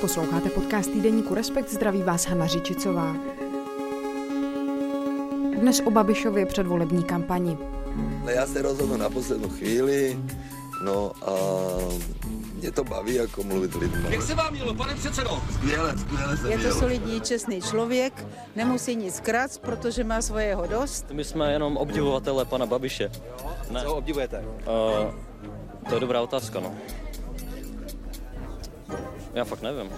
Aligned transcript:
Posloucháte 0.00 0.50
podcast 0.50 0.90
týdeníku 0.90 1.34
Respekt, 1.34 1.70
zdraví 1.70 2.02
vás 2.02 2.26
Hana 2.26 2.46
Řičicová. 2.46 3.16
Dnes 5.60 5.80
o 5.80 5.90
Babišově 5.90 6.46
předvolební 6.46 7.04
kampani. 7.04 7.58
No, 8.24 8.30
já 8.30 8.46
se 8.46 8.62
rozhodnu 8.62 8.96
na 8.96 9.10
poslední 9.10 9.48
chvíli, 9.48 10.18
no 10.84 11.12
a 11.22 11.34
mě 12.64 12.72
to 12.72 12.84
baví 12.84 13.14
jako 13.14 13.42
mluvit 13.42 13.74
lidmi. 13.74 14.06
Jak 14.10 14.22
se 14.22 14.34
vám 14.34 14.52
mělo, 14.52 14.74
pane 14.74 14.94
předsedo? 14.94 15.42
Skvěle, 15.54 15.98
skvěle 15.98 16.36
se 16.36 16.50
Je 16.50 16.58
to 16.58 16.74
solidní, 16.74 17.20
čestný 17.20 17.60
člověk, 17.62 18.26
nemusí 18.56 18.96
nic 18.96 19.20
krát, 19.20 19.58
protože 19.58 20.04
má 20.04 20.22
svojeho 20.22 20.66
dost. 20.66 21.06
My 21.12 21.24
jsme 21.24 21.52
jenom 21.52 21.76
obdivovatele 21.76 22.44
pana 22.44 22.66
Babiše. 22.66 23.10
Ne. 23.70 23.82
Co 23.82 23.88
ho 23.88 23.96
obdivujete? 23.96 24.38
Uh, 24.38 25.14
to 25.88 25.94
je 25.94 26.00
dobrá 26.00 26.20
otázka, 26.20 26.60
no. 26.60 26.74
Já 29.34 29.44
fakt 29.44 29.62
nevím. 29.62 29.90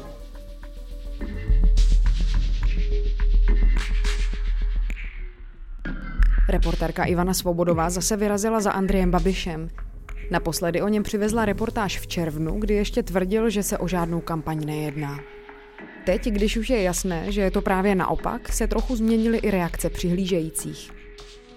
Reportérka 6.49 7.05
Ivana 7.05 7.35
Svobodová 7.35 7.91
zase 7.91 8.17
vyrazila 8.17 8.61
za 8.61 8.71
Andrejem 8.71 9.11
Babišem. 9.11 9.86
Naposledy 10.31 10.83
o 10.83 10.89
něm 10.89 11.03
přivezla 11.03 11.45
reportáž 11.45 11.99
v 11.99 12.07
červnu, 12.07 12.61
kdy 12.61 12.75
ještě 12.75 13.03
tvrdil, 13.03 13.51
že 13.51 13.63
se 13.63 13.79
o 13.79 13.89
žádnou 13.89 14.21
kampaň 14.21 14.65
nejedná. 14.67 15.21
Teď, 16.05 16.27
když 16.27 16.57
už 16.57 16.71
je 16.71 16.83
jasné, 16.83 17.33
že 17.33 17.41
je 17.41 17.51
to 17.51 17.63
právě 17.63 17.95
naopak, 17.95 18.53
se 18.53 18.67
trochu 18.67 18.97
změnily 18.97 19.39
i 19.39 19.51
reakce 19.51 19.91
přihlížejících. 19.91 20.93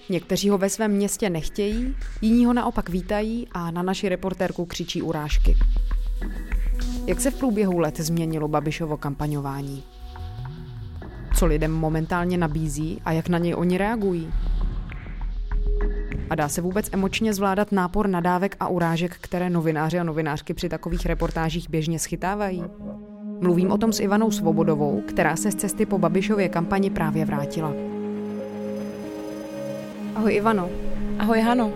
Někteří 0.10 0.50
ho 0.50 0.58
ve 0.58 0.70
svém 0.70 0.92
městě 0.92 1.30
nechtějí, 1.30 1.96
jiní 2.22 2.46
ho 2.46 2.54
naopak 2.54 2.90
vítají 2.90 3.48
a 3.52 3.72
na 3.72 3.82
naši 3.82 4.10
reportérku 4.10 4.66
křičí 4.66 5.02
urážky. 5.02 5.58
Jak 7.08 7.22
se 7.22 7.32
v 7.32 7.36
průběhu 7.36 7.80
let 7.80 7.98
změnilo 7.98 8.48
Babišovo 8.48 8.98
kampaňování? 8.98 9.84
Co 11.36 11.46
lidem 11.46 11.72
momentálně 11.72 12.38
nabízí 12.38 13.02
a 13.06 13.12
jak 13.12 13.30
na 13.30 13.38
něj 13.38 13.56
oni 13.56 13.78
reagují? 13.78 14.32
A 16.30 16.36
dá 16.36 16.50
se 16.50 16.62
vůbec 16.62 16.90
emočně 16.92 17.34
zvládat 17.34 17.72
nápor 17.72 18.08
nadávek 18.08 18.56
a 18.60 18.68
urážek, 18.68 19.18
které 19.22 19.50
novináři 19.50 20.00
a 20.00 20.04
novinářky 20.04 20.54
při 20.54 20.70
takových 20.70 21.06
reportážích 21.06 21.70
běžně 21.70 22.00
schytávají? 22.00 22.64
Mluvím 23.42 23.72
o 23.72 23.78
tom 23.78 23.94
s 23.94 24.00
Ivanou 24.00 24.32
Svobodovou, 24.32 25.02
která 25.08 25.36
se 25.36 25.52
z 25.52 25.56
cesty 25.56 25.86
po 25.86 25.98
Babišově 25.98 26.50
kampani 26.50 26.90
právě 26.90 27.26
vrátila. 27.26 27.74
Ahoj 30.16 30.36
Ivano. 30.36 30.70
Ahoj 31.20 31.42
Hano. 31.42 31.74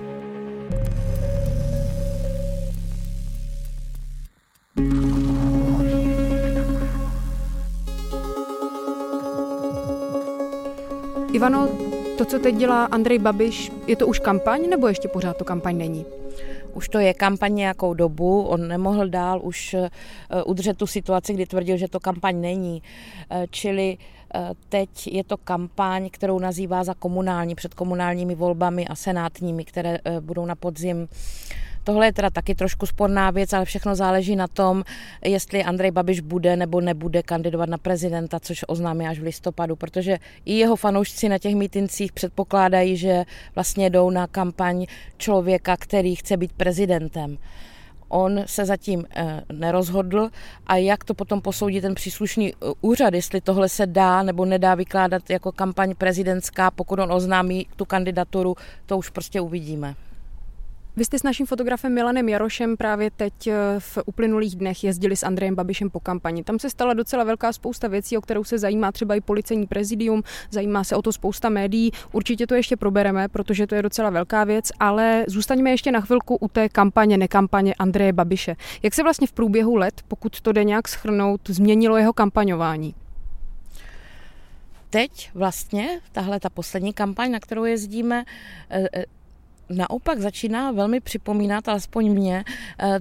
Ivano, 11.33 11.69
to, 12.17 12.25
co 12.25 12.39
teď 12.39 12.55
dělá 12.55 12.85
Andrej 12.85 13.19
Babiš, 13.19 13.71
je 13.87 13.95
to 13.95 14.07
už 14.07 14.19
kampaň 14.19 14.69
nebo 14.69 14.87
ještě 14.87 15.07
pořád 15.07 15.37
to 15.37 15.45
kampaň 15.45 15.77
není? 15.77 16.05
Už 16.73 16.89
to 16.89 16.99
je 16.99 17.13
kampaň 17.13 17.55
nějakou 17.55 17.93
dobu, 17.93 18.41
on 18.41 18.67
nemohl 18.67 19.09
dál 19.09 19.41
už 19.43 19.73
eh, 19.73 19.89
udržet 20.43 20.77
tu 20.77 20.87
situaci, 20.87 21.33
kdy 21.33 21.45
tvrdil, 21.45 21.77
že 21.77 21.87
to 21.87 21.99
kampaň 21.99 22.41
není. 22.41 22.83
Eh, 23.31 23.45
Čili 23.49 23.97
eh, 24.35 24.49
teď 24.69 25.07
je 25.07 25.23
to 25.23 25.37
kampaň, 25.37 26.09
kterou 26.09 26.39
nazývá 26.39 26.83
za 26.83 26.93
komunální, 26.93 27.55
před 27.55 27.73
komunálními 27.73 28.35
volbami 28.35 28.87
a 28.87 28.95
senátními, 28.95 29.65
které 29.65 29.99
budou 30.19 30.45
na 30.45 30.55
podzim. 30.55 31.07
Tohle 31.83 32.05
je 32.05 32.13
teda 32.13 32.29
taky 32.29 32.55
trošku 32.55 32.85
sporná 32.85 33.31
věc, 33.31 33.53
ale 33.53 33.65
všechno 33.65 33.95
záleží 33.95 34.35
na 34.35 34.47
tom, 34.47 34.83
jestli 35.25 35.63
Andrej 35.63 35.91
Babiš 35.91 36.19
bude 36.19 36.55
nebo 36.55 36.81
nebude 36.81 37.23
kandidovat 37.23 37.69
na 37.69 37.77
prezidenta, 37.77 38.39
což 38.39 38.65
oznámí 38.67 39.07
až 39.07 39.19
v 39.19 39.23
listopadu, 39.23 39.75
protože 39.75 40.17
i 40.45 40.53
jeho 40.53 40.75
fanoušci 40.75 41.29
na 41.29 41.37
těch 41.37 41.55
mítincích 41.55 42.11
předpokládají, 42.11 42.97
že 42.97 43.23
vlastně 43.55 43.89
jdou 43.89 44.09
na 44.09 44.27
kampaň 44.27 44.85
člověka, 45.17 45.77
který 45.77 46.15
chce 46.15 46.37
být 46.37 46.51
prezidentem. 46.51 47.37
On 48.09 48.43
se 48.45 48.65
zatím 48.65 49.05
eh, 49.15 49.41
nerozhodl 49.53 50.29
a 50.67 50.75
jak 50.75 51.03
to 51.03 51.13
potom 51.13 51.41
posoudí 51.41 51.81
ten 51.81 51.95
příslušný 51.95 52.53
eh, 52.53 52.55
úřad, 52.81 53.13
jestli 53.13 53.41
tohle 53.41 53.69
se 53.69 53.87
dá 53.87 54.23
nebo 54.23 54.45
nedá 54.45 54.75
vykládat 54.75 55.29
jako 55.29 55.51
kampaň 55.51 55.95
prezidentská, 55.97 56.71
pokud 56.71 56.99
on 56.99 57.11
oznámí 57.11 57.67
tu 57.75 57.85
kandidaturu, 57.85 58.55
to 58.85 58.97
už 58.97 59.09
prostě 59.09 59.41
uvidíme. 59.41 59.95
Vy 60.95 61.05
jste 61.05 61.19
s 61.19 61.23
naším 61.23 61.45
fotografem 61.45 61.93
Milanem 61.93 62.29
Jarošem 62.29 62.77
právě 62.77 63.11
teď 63.11 63.47
eh, 63.47 63.53
v 63.79 63.97
uplynulých 64.05 64.55
dnech 64.55 64.83
jezdili 64.83 65.15
s 65.15 65.23
Andrejem 65.23 65.55
Babišem 65.55 65.89
po 65.89 65.99
kampani. 65.99 66.43
Tam 66.43 66.59
se 66.59 66.69
stala 66.69 66.93
docela 66.93 67.23
velká 67.23 67.53
spousta 67.53 67.87
věcí, 67.87 68.17
o 68.17 68.21
kterou 68.21 68.43
se 68.43 68.57
zajímá 68.57 68.91
třeba 68.91 69.15
i 69.15 69.21
policejní 69.21 69.67
prezidium, 69.67 70.23
zajímá 70.51 70.83
se 70.83 70.95
o 70.95 71.01
to 71.01 71.11
spousta 71.11 71.49
médií. 71.49 71.91
Určitě 72.11 72.47
to 72.47 72.55
ještě 72.55 72.77
probereme, 72.77 73.27
protože 73.27 73.67
to 73.67 73.75
je 73.75 73.81
docela 73.81 74.09
velká 74.09 74.43
věc, 74.43 74.71
ale 74.79 75.25
zůstaňme 75.27 75.71
ještě 75.71 75.91
na 75.91 76.01
chvilku 76.01 76.35
u 76.35 76.47
té 76.47 76.69
kampaně, 76.69 77.17
nekampaně 77.17 77.73
Andreje 77.73 78.13
Babiše. 78.13 78.55
Jak 78.83 78.93
se 78.93 79.03
vlastně 79.03 79.27
v 79.27 79.31
průběhu 79.31 79.75
let, 79.75 80.01
pokud 80.07 80.41
to 80.41 80.51
jde 80.51 80.63
nějak 80.63 80.87
schrnout, 80.87 81.41
změnilo 81.49 81.97
jeho 81.97 82.13
kampaňování? 82.13 82.95
Teď 84.89 85.31
vlastně, 85.33 85.99
tahle 86.11 86.39
ta 86.39 86.49
poslední 86.49 86.93
kampaň, 86.93 87.31
na 87.31 87.39
kterou 87.39 87.63
jezdíme, 87.63 88.23
eh, 88.69 88.87
eh, 88.95 89.05
naopak 89.69 90.19
začíná 90.19 90.71
velmi 90.71 90.99
připomínat, 90.99 91.67
alespoň 91.67 92.09
mě, 92.09 92.43
eh, 92.79 92.99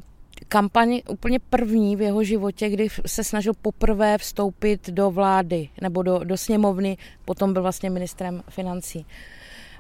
kampaň 0.48 1.00
úplně 1.08 1.38
první 1.38 1.96
v 1.96 2.00
jeho 2.00 2.24
životě, 2.24 2.70
kdy 2.70 2.88
se 3.06 3.24
snažil 3.24 3.52
poprvé 3.62 4.18
vstoupit 4.18 4.90
do 4.90 5.10
vlády 5.10 5.68
nebo 5.80 6.02
do, 6.02 6.18
do 6.18 6.36
sněmovny, 6.36 6.96
potom 7.24 7.52
byl 7.52 7.62
vlastně 7.62 7.90
ministrem 7.90 8.42
financí. 8.48 9.06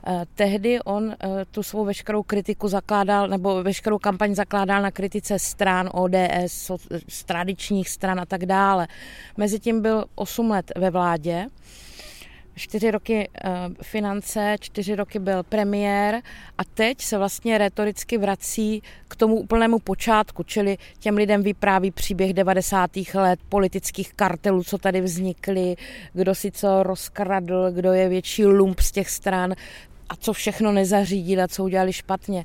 Eh, 0.06 0.24
Tehdy 0.34 0.80
on 0.80 1.10
eh, 1.12 1.44
tu 1.50 1.62
svou 1.62 1.84
veškerou 1.84 2.22
kritiku 2.22 2.68
zakládal, 2.68 3.28
nebo 3.28 3.62
veškerou 3.62 3.98
kampaň 3.98 4.34
zakládal 4.34 4.82
na 4.82 4.90
kritice 4.90 5.38
stran 5.38 5.90
ODS, 5.92 6.70
tradičních 7.26 7.88
stran 7.88 8.20
a 8.20 8.26
tak 8.26 8.46
dále. 8.46 8.88
Mezitím 9.36 9.82
byl 9.82 10.04
8 10.14 10.50
let 10.50 10.72
ve 10.76 10.90
vládě, 10.90 11.46
čtyři 12.56 12.90
roky 12.90 13.28
eh, 13.44 13.50
finance, 13.82 14.56
čtyři 14.60 14.94
roky 14.94 15.18
byl 15.18 15.42
premiér 15.42 16.22
a 16.58 16.64
teď 16.64 17.00
se 17.00 17.18
vlastně 17.18 17.58
retoricky 17.58 18.18
vrací 18.18 18.82
k 19.08 19.16
tomu 19.16 19.36
úplnému 19.36 19.78
počátku, 19.78 20.42
čili 20.42 20.78
těm 20.98 21.16
lidem 21.16 21.42
vypráví 21.42 21.90
příběh 21.90 22.32
90. 22.32 22.90
let 23.14 23.40
politických 23.48 24.14
kartelů, 24.14 24.64
co 24.64 24.78
tady 24.78 25.00
vznikly, 25.00 25.76
kdo 26.12 26.34
si 26.34 26.50
co 26.50 26.82
rozkradl, 26.82 27.70
kdo 27.70 27.92
je 27.92 28.08
větší 28.08 28.46
lump 28.46 28.80
z 28.80 28.92
těch 28.92 29.10
stran 29.10 29.54
a 30.08 30.16
co 30.16 30.32
všechno 30.32 30.72
nezařídil 30.72 31.42
a 31.42 31.48
co 31.48 31.64
udělali 31.64 31.92
špatně. 31.92 32.44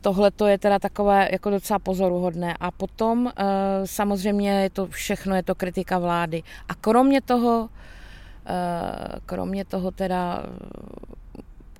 Tohle 0.00 0.30
to 0.30 0.46
je 0.46 0.58
teda 0.58 0.78
takové 0.78 1.28
jako 1.32 1.50
docela 1.50 1.78
pozoruhodné. 1.78 2.54
A 2.60 2.70
potom 2.70 3.32
eh, 3.36 3.42
samozřejmě 3.84 4.62
je 4.62 4.70
to 4.70 4.86
všechno, 4.86 5.34
je 5.34 5.42
to 5.42 5.54
kritika 5.54 5.98
vlády. 5.98 6.42
A 6.68 6.74
kromě 6.74 7.20
toho 7.20 7.68
kromě 9.26 9.64
toho 9.64 9.90
teda, 9.90 10.42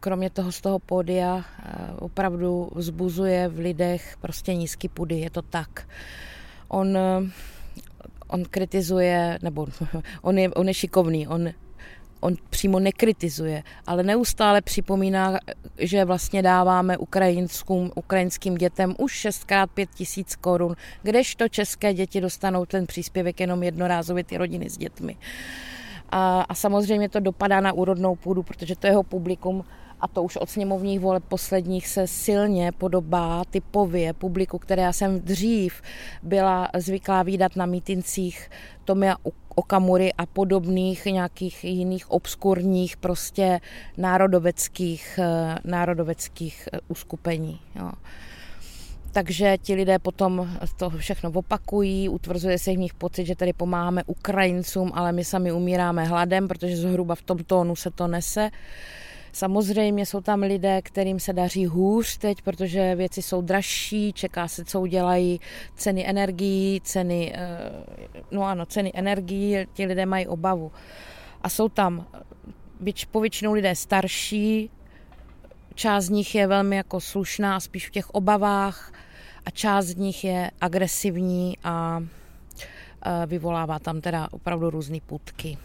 kromě 0.01 0.31
toho 0.31 0.53
z 0.53 0.61
toho 0.61 0.79
pódia 0.79 1.45
eh, 1.45 1.73
opravdu 1.99 2.71
vzbuzuje 2.75 3.49
v 3.49 3.59
lidech 3.59 4.17
prostě 4.21 4.55
nízký 4.55 4.89
pudy, 4.89 5.19
je 5.21 5.31
to 5.31 5.43
tak. 5.43 5.89
On, 6.69 6.97
eh, 6.97 7.31
on 8.29 8.45
kritizuje, 8.45 9.39
nebo 9.43 9.67
on 10.23 10.39
je, 10.39 10.51
on 10.51 10.69
je 10.69 10.75
šikovný, 10.75 11.29
on 11.29 11.49
on 12.25 12.37
přímo 12.51 12.81
nekritizuje, 12.81 13.63
ale 13.87 14.03
neustále 14.03 14.61
připomíná, 14.61 15.39
že 15.79 16.05
vlastně 16.05 16.43
dáváme 16.43 16.99
ukrajinským, 16.99 17.91
ukrajinským 17.95 18.55
dětem 18.55 18.95
už 18.99 19.13
6 19.13 19.47
x 19.51 19.73
5 19.75 19.91
tisíc 19.91 20.37
korun, 20.37 20.77
kdežto 21.03 21.49
české 21.49 21.95
děti 21.95 22.21
dostanou 22.21 22.67
ten 22.67 22.87
příspěvek 22.87 23.41
jenom 23.41 23.63
jednorázově 23.63 24.25
ty 24.25 24.37
rodiny 24.37 24.71
s 24.71 24.79
dětmi. 24.79 25.17
A, 26.17 26.41
a 26.49 26.55
samozřejmě 26.55 27.09
to 27.09 27.21
dopadá 27.21 27.61
na 27.61 27.73
úrodnou 27.73 28.17
půdu, 28.17 28.43
protože 28.43 28.77
to 28.77 28.87
jeho 28.87 29.03
publikum 29.03 29.65
a 30.01 30.09
to 30.09 30.23
už 30.23 30.37
od 30.37 30.51
sněmovních 30.51 31.01
voleb 31.01 31.25
posledních 31.29 31.89
se 31.89 32.07
silně 32.07 32.73
podobá 32.73 33.45
typově 33.51 34.13
publiku, 34.13 34.59
které 34.59 34.83
já 34.83 34.93
jsem 34.93 35.21
dřív 35.21 35.83
byla 36.23 36.69
zvyklá 36.77 37.23
výdat 37.23 37.57
na 37.57 37.67
mítincích 37.67 38.51
Tomia 38.85 39.17
Okamury 39.55 40.13
a 40.13 40.27
podobných 40.27 41.05
nějakých 41.05 41.65
jiných 41.65 42.11
obskurních 42.11 42.97
prostě 42.97 43.61
národoveckých, 43.97 45.19
národoveckých 45.65 46.69
uskupení. 46.89 47.61
Jo. 47.75 47.91
Takže 49.15 49.59
ti 49.63 49.75
lidé 49.75 49.99
potom 49.99 50.59
to 50.77 50.91
všechno 50.91 51.31
opakují, 51.31 52.09
utvrzuje 52.09 52.59
se 52.59 52.73
v 52.73 52.79
nich 52.79 52.95
pocit, 52.95 53.27
že 53.27 53.37
tady 53.37 53.53
pomáháme 53.53 54.03
Ukrajincům, 54.07 54.91
ale 54.95 55.13
my 55.13 55.25
sami 55.25 55.53
umíráme 55.53 56.05
hladem, 56.05 56.49
protože 56.49 56.77
zhruba 56.77 57.15
v 57.15 57.23
tom 57.23 57.39
tónu 57.39 57.77
se 57.77 57.91
to 57.91 58.07
nese. 58.07 58.51
Samozřejmě 59.33 60.07
jsou 60.07 60.21
tam 60.21 60.43
lidé, 60.43 60.83
kterým 60.83 61.21
se 61.21 61.33
daří 61.33 61.67
hůř 61.67 62.19
teď, 62.19 62.43
protože 62.43 62.95
věci 62.95 63.23
jsou 63.23 63.43
dražší, 63.43 64.13
čeká 64.13 64.49
se, 64.49 64.65
co 64.65 64.81
udělají 64.81 65.41
ceny 65.77 66.09
energií, 66.09 66.81
ceny, 66.85 67.33
eh, 67.35 67.73
no 68.31 68.43
ano, 68.43 68.67
ceny 68.67 68.93
energií, 68.95 69.57
ti 69.73 69.87
lidé 69.87 70.07
mají 70.07 70.27
obavu. 70.27 70.73
A 71.43 71.49
jsou 71.49 71.69
tam 71.69 72.07
povětšinou 73.11 73.53
lidé 73.53 73.75
starší, 73.75 74.71
část 75.75 76.05
z 76.05 76.11
nich 76.11 76.35
je 76.35 76.47
velmi 76.47 76.77
jako 76.77 77.01
slušná, 77.01 77.61
spíš 77.61 77.89
v 77.89 77.91
těch 77.91 78.11
obavách 78.11 78.93
a 79.47 79.51
část 79.51 79.87
z 79.87 79.97
nich 79.97 80.25
je 80.25 80.51
agresivní 80.61 81.59
a 81.65 82.03
vyvolává 83.27 83.79
tam 83.79 84.01
teda 84.01 84.29
opravdu 84.31 84.71
různé 84.71 84.99
putky. 85.07 85.59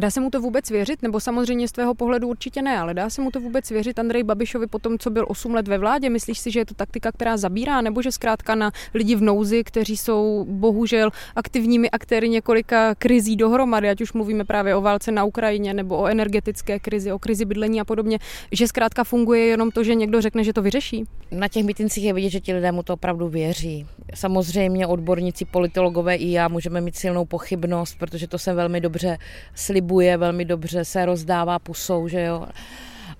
Dá 0.00 0.10
se 0.10 0.20
mu 0.20 0.30
to 0.30 0.40
vůbec 0.40 0.70
věřit? 0.70 1.02
Nebo 1.02 1.20
samozřejmě 1.20 1.68
z 1.68 1.72
tvého 1.72 1.94
pohledu 1.94 2.28
určitě 2.28 2.62
ne, 2.62 2.78
ale 2.78 2.94
dá 2.94 3.10
se 3.10 3.22
mu 3.22 3.30
to 3.30 3.40
vůbec 3.40 3.70
věřit 3.70 3.98
Andrej 3.98 4.22
Babišovi 4.22 4.66
po 4.66 4.78
tom, 4.78 4.98
co 4.98 5.10
byl 5.10 5.24
8 5.28 5.54
let 5.54 5.68
ve 5.68 5.78
vládě? 5.78 6.10
Myslíš 6.10 6.38
si, 6.38 6.50
že 6.50 6.60
je 6.60 6.66
to 6.66 6.74
taktika, 6.74 7.12
která 7.12 7.36
zabírá, 7.36 7.80
nebo 7.80 8.02
že 8.02 8.12
zkrátka 8.12 8.54
na 8.54 8.72
lidi 8.94 9.14
v 9.14 9.22
nouzi, 9.22 9.64
kteří 9.64 9.96
jsou 9.96 10.46
bohužel 10.48 11.10
aktivními 11.36 11.90
aktéry 11.90 12.28
několika 12.28 12.94
krizí 12.94 13.36
dohromady, 13.36 13.88
ať 13.88 14.00
už 14.00 14.12
mluvíme 14.12 14.44
právě 14.44 14.76
o 14.76 14.80
válce 14.80 15.12
na 15.12 15.24
Ukrajině 15.24 15.74
nebo 15.74 15.98
o 15.98 16.06
energetické 16.06 16.78
krizi, 16.78 17.12
o 17.12 17.18
krizi 17.18 17.44
bydlení 17.44 17.80
a 17.80 17.84
podobně, 17.84 18.18
že 18.52 18.68
zkrátka 18.68 19.04
funguje 19.04 19.44
jenom 19.44 19.70
to, 19.70 19.84
že 19.84 19.94
někdo 19.94 20.20
řekne, 20.20 20.44
že 20.44 20.52
to 20.52 20.62
vyřeší? 20.62 21.04
Na 21.30 21.48
těch 21.48 21.64
mítincích 21.64 22.04
je 22.04 22.12
vidět, 22.12 22.30
že 22.30 22.40
ti 22.40 22.54
lidé 22.54 22.72
mu 22.72 22.82
to 22.82 22.94
opravdu 22.94 23.28
věří. 23.28 23.86
Samozřejmě 24.14 24.86
odborníci, 24.86 25.44
politologové 25.44 26.14
i 26.14 26.30
já 26.30 26.48
můžeme 26.48 26.80
mít 26.80 26.96
silnou 26.96 27.24
pochybnost, 27.24 27.98
protože 27.98 28.28
to 28.28 28.38
se 28.38 28.54
velmi 28.54 28.80
dobře 28.80 29.18
slibuje 29.54 29.89
slibuje 29.90 30.16
velmi 30.16 30.44
dobře, 30.44 30.84
se 30.84 31.06
rozdává 31.06 31.58
pusou, 31.58 32.08
že 32.08 32.22
jo. 32.22 32.46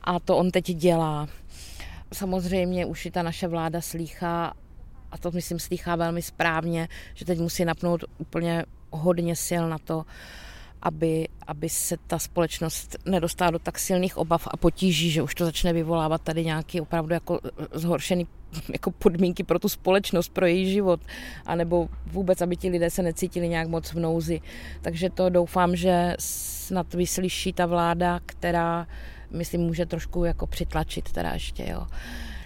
A 0.05 0.21
to 0.21 0.37
on 0.37 0.51
teď 0.51 0.65
dělá. 0.65 1.29
Samozřejmě 2.13 2.87
už 2.87 3.07
i 3.07 3.11
ta 3.11 3.23
naše 3.23 3.49
vláda 3.49 3.81
slýchá, 3.81 4.55
a 5.11 5.19
to 5.19 5.31
myslím 5.31 5.59
slýchá 5.59 5.97
velmi 5.97 6.23
správně, 6.23 6.89
že 7.15 7.25
teď 7.25 7.39
musí 7.39 7.65
napnout 7.65 8.05
úplně 8.19 8.65
hodně 8.91 9.37
sil 9.47 9.65
na 9.69 9.79
to, 9.79 10.05
aby, 10.83 11.29
aby 11.47 11.69
se 11.69 11.97
ta 12.07 12.19
společnost 12.19 12.97
nedostala 13.07 13.51
do 13.51 13.59
tak 13.59 13.79
silných 13.79 14.17
obav 14.17 14.49
a 14.51 14.57
potíží, 14.57 15.11
že 15.11 15.23
už 15.23 15.35
to 15.35 15.45
začne 15.45 15.73
vyvolávat 15.73 16.23
tady 16.23 16.45
nějaký 16.45 16.81
opravdu 16.81 17.15
jako 17.15 17.41
zhoršený 17.73 18.27
jako 18.73 18.91
podmínky 18.91 19.45
pro 19.45 19.59
tu 19.59 19.69
společnost, 19.69 20.29
pro 20.29 20.47
její 20.47 20.73
život, 20.73 21.01
anebo 21.47 21.89
vůbec, 22.07 22.41
aby 22.41 22.57
ti 22.57 22.69
lidé 22.69 22.91
se 22.91 23.03
necítili 23.03 23.49
nějak 23.49 23.69
moc 23.69 23.93
v 23.93 23.99
nouzi. 23.99 24.41
Takže 24.83 25.11
to 25.11 25.31
doufám, 25.31 25.77
že 25.77 26.15
snad 26.19 26.95
vyslyší 26.95 27.53
ta 27.53 27.67
vláda, 27.67 28.21
která, 28.27 28.87
myslím, 29.31 29.61
může 29.61 29.87
trošku 29.87 30.25
jako 30.25 30.47
přitlačit 30.47 31.13
teda 31.13 31.33
ještě, 31.33 31.67
jo. 31.71 31.87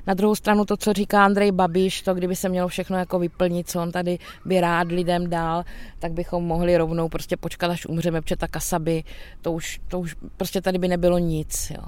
Na 0.07 0.15
druhou 0.15 0.35
stranu 0.35 0.65
to, 0.65 0.77
co 0.77 0.93
říká 0.93 1.25
Andrej 1.25 1.53
Babiš, 1.53 2.03
to 2.03 2.15
kdyby 2.15 2.37
se 2.37 2.49
mělo 2.49 2.69
všechno 2.69 2.99
jako 2.99 3.19
vyplnit, 3.19 3.71
co 3.71 3.83
on 3.83 3.93
tady 3.93 4.19
by 4.45 4.61
rád 4.61 4.89
lidem 4.89 5.31
dál, 5.31 5.65
tak 5.99 6.13
bychom 6.13 6.45
mohli 6.45 6.77
rovnou 6.77 7.09
prostě 7.09 7.37
počkat, 7.37 7.71
až 7.71 7.87
umřeme, 7.87 8.21
protože 8.21 8.37
ta 8.37 8.49
kasaby, 8.49 9.05
to 9.43 9.53
už, 9.53 9.81
to 9.89 10.01
už 10.01 10.17
prostě 10.37 10.61
tady 10.61 10.79
by 10.79 10.89
nebylo 10.89 11.19
nic. 11.19 11.73
Jo 11.77 11.85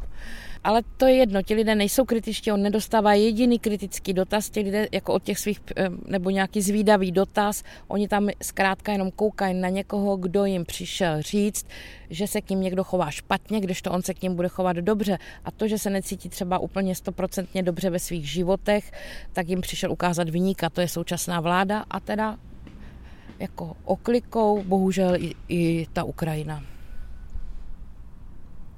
ale 0.67 0.83
to 0.97 1.07
je 1.07 1.15
jedno, 1.15 1.43
ti 1.43 1.55
lidé 1.55 1.75
nejsou 1.75 2.05
kritičtí, 2.05 2.53
on 2.53 2.63
nedostává 2.63 3.15
jediný 3.15 3.59
kritický 3.59 4.13
dotaz, 4.13 4.51
ti 4.51 4.61
lidé 4.61 4.89
jako 4.93 5.13
od 5.13 5.23
těch 5.23 5.39
svých, 5.39 5.61
eh, 5.77 5.89
nebo 6.07 6.31
nějaký 6.31 6.63
zvídavý 6.63 7.13
dotaz, 7.13 7.63
oni 7.89 8.09
tam 8.09 8.29
zkrátka 8.43 8.93
jenom 8.93 9.11
koukají 9.11 9.55
na 9.55 9.69
někoho, 9.69 10.17
kdo 10.17 10.45
jim 10.45 10.65
přišel 10.65 11.23
říct, 11.23 11.67
že 12.11 12.27
se 12.27 12.41
k 12.41 12.51
ním 12.51 12.61
někdo 12.61 12.85
chová 12.85 13.11
špatně, 13.11 13.61
když 13.61 13.83
to 13.83 13.91
on 13.91 14.03
se 14.03 14.15
k 14.15 14.23
ním 14.23 14.35
bude 14.35 14.49
chovat 14.49 14.77
dobře. 14.77 15.19
A 15.45 15.51
to, 15.51 15.69
že 15.69 15.79
se 15.79 15.91
necítí 15.91 16.29
třeba 16.29 16.59
úplně 16.59 16.95
stoprocentně 16.95 17.63
dobře 17.63 17.91
ve 17.91 17.99
svých 17.99 18.31
životech, 18.31 18.93
tak 19.33 19.49
jim 19.49 19.61
přišel 19.61 19.93
ukázat 19.93 20.29
vyníka, 20.29 20.71
to 20.71 20.81
je 20.81 20.89
současná 20.89 21.41
vláda 21.41 21.85
a 21.91 22.01
teda 22.01 22.37
jako 23.39 23.77
oklikou 23.85 24.63
bohužel 24.63 25.15
i, 25.15 25.35
i 25.49 25.87
ta 25.93 26.05
Ukrajina. 26.05 26.76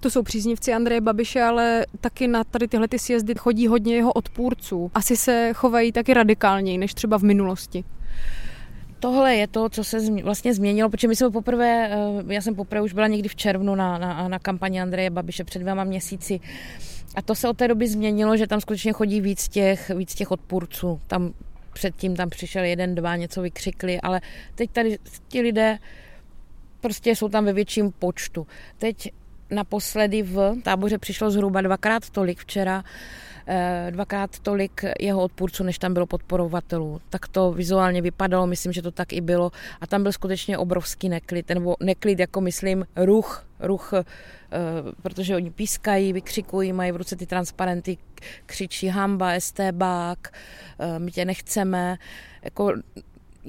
To 0.01 0.11
jsou 0.11 0.23
příznivci 0.23 0.73
Andreje 0.73 1.01
Babiše, 1.01 1.43
ale 1.43 1.87
taky 2.01 2.29
na 2.29 2.45
tady 2.45 2.69
tyhle 2.69 2.89
ty 2.89 2.99
sjezdy 2.99 3.35
chodí 3.35 3.67
hodně 3.67 3.95
jeho 3.95 4.13
odpůrců. 4.13 4.91
Asi 4.95 5.17
se 5.17 5.51
chovají 5.55 5.93
taky 5.93 6.15
radikálněji 6.15 6.79
než 6.79 6.95
třeba 6.95 7.19
v 7.19 7.23
minulosti. 7.23 7.85
Tohle 9.01 9.35
je 9.35 9.47
to, 9.47 9.69
co 9.69 9.85
se 9.85 9.99
vlastně 10.23 10.55
změnilo, 10.55 10.91
protože 10.91 11.09
my 11.09 11.17
jsme 11.17 11.31
poprvé, 11.31 11.91
eh, 11.91 12.35
já 12.35 12.41
jsem 12.41 12.55
poprvé 12.55 12.83
už 12.83 12.93
byla 12.93 13.07
někdy 13.07 13.29
v 13.29 13.37
červnu 13.37 13.75
na, 13.75 13.99
na, 13.99 14.29
na 14.29 14.39
kampani 14.39 14.81
Andreje 14.81 15.11
Babiše 15.11 15.45
před 15.45 15.59
dvěma 15.59 15.85
měsíci 15.85 16.41
a 17.15 17.23
to 17.23 17.35
se 17.35 17.49
od 17.49 17.57
té 17.57 17.69
doby 17.69 17.89
změnilo, 17.89 18.37
že 18.37 18.47
tam 18.47 18.61
skutečně 18.61 18.93
chodí 18.93 19.21
víc 19.21 19.49
těch, 19.49 19.91
víc 19.91 20.15
těch 20.15 20.31
odpůrců. 20.31 21.01
Tam 21.07 21.33
předtím 21.73 22.17
tam 22.17 22.31
přišel 22.31 22.65
jeden, 22.65 22.95
dva, 22.95 23.17
něco 23.17 23.43
vykřikli, 23.43 24.01
ale 24.01 24.21
teď 24.55 24.71
tady 24.71 24.99
ti 25.29 25.41
lidé 25.41 25.79
prostě 26.81 27.17
jsou 27.17 27.29
tam 27.29 27.45
ve 27.45 27.53
větším 27.53 27.93
počtu. 27.93 28.47
Teď 28.79 29.13
naposledy 29.51 30.23
v 30.23 30.55
táboře 30.63 30.99
přišlo 30.99 31.31
zhruba 31.31 31.61
dvakrát 31.61 32.11
tolik 32.11 32.39
včera, 32.39 32.85
eh, 33.47 33.89
dvakrát 33.91 34.39
tolik 34.39 34.85
jeho 35.01 35.23
odpůrců, 35.23 35.65
než 35.65 35.79
tam 35.79 35.95
bylo 35.95 36.07
podporovatelů. 36.07 37.01
Tak 37.11 37.29
to 37.29 37.53
vizuálně 37.53 38.03
vypadalo, 38.03 38.47
myslím, 38.47 38.73
že 38.73 38.83
to 38.83 38.91
tak 38.91 39.13
i 39.13 39.21
bylo. 39.21 39.51
A 39.81 39.87
tam 39.87 40.03
byl 40.03 40.13
skutečně 40.13 40.59
obrovský 40.59 41.09
neklid, 41.09 41.49
nebo 41.49 41.77
neklid 41.81 42.19
jako 42.19 42.41
myslím 42.41 42.87
ruch, 42.97 43.47
ruch, 43.61 43.93
eh, 43.93 44.05
protože 45.03 45.37
oni 45.37 45.51
pískají, 45.51 46.13
vykřikují, 46.13 46.73
mají 46.73 46.93
v 46.93 46.97
ruce 46.97 47.17
ty 47.17 47.27
transparenty, 47.27 47.99
křičí 48.47 48.89
hamba, 48.89 49.33
estébák, 49.33 50.19
eh, 50.79 50.99
my 50.99 51.11
tě 51.11 51.25
nechceme. 51.25 51.97
Jako 52.43 52.73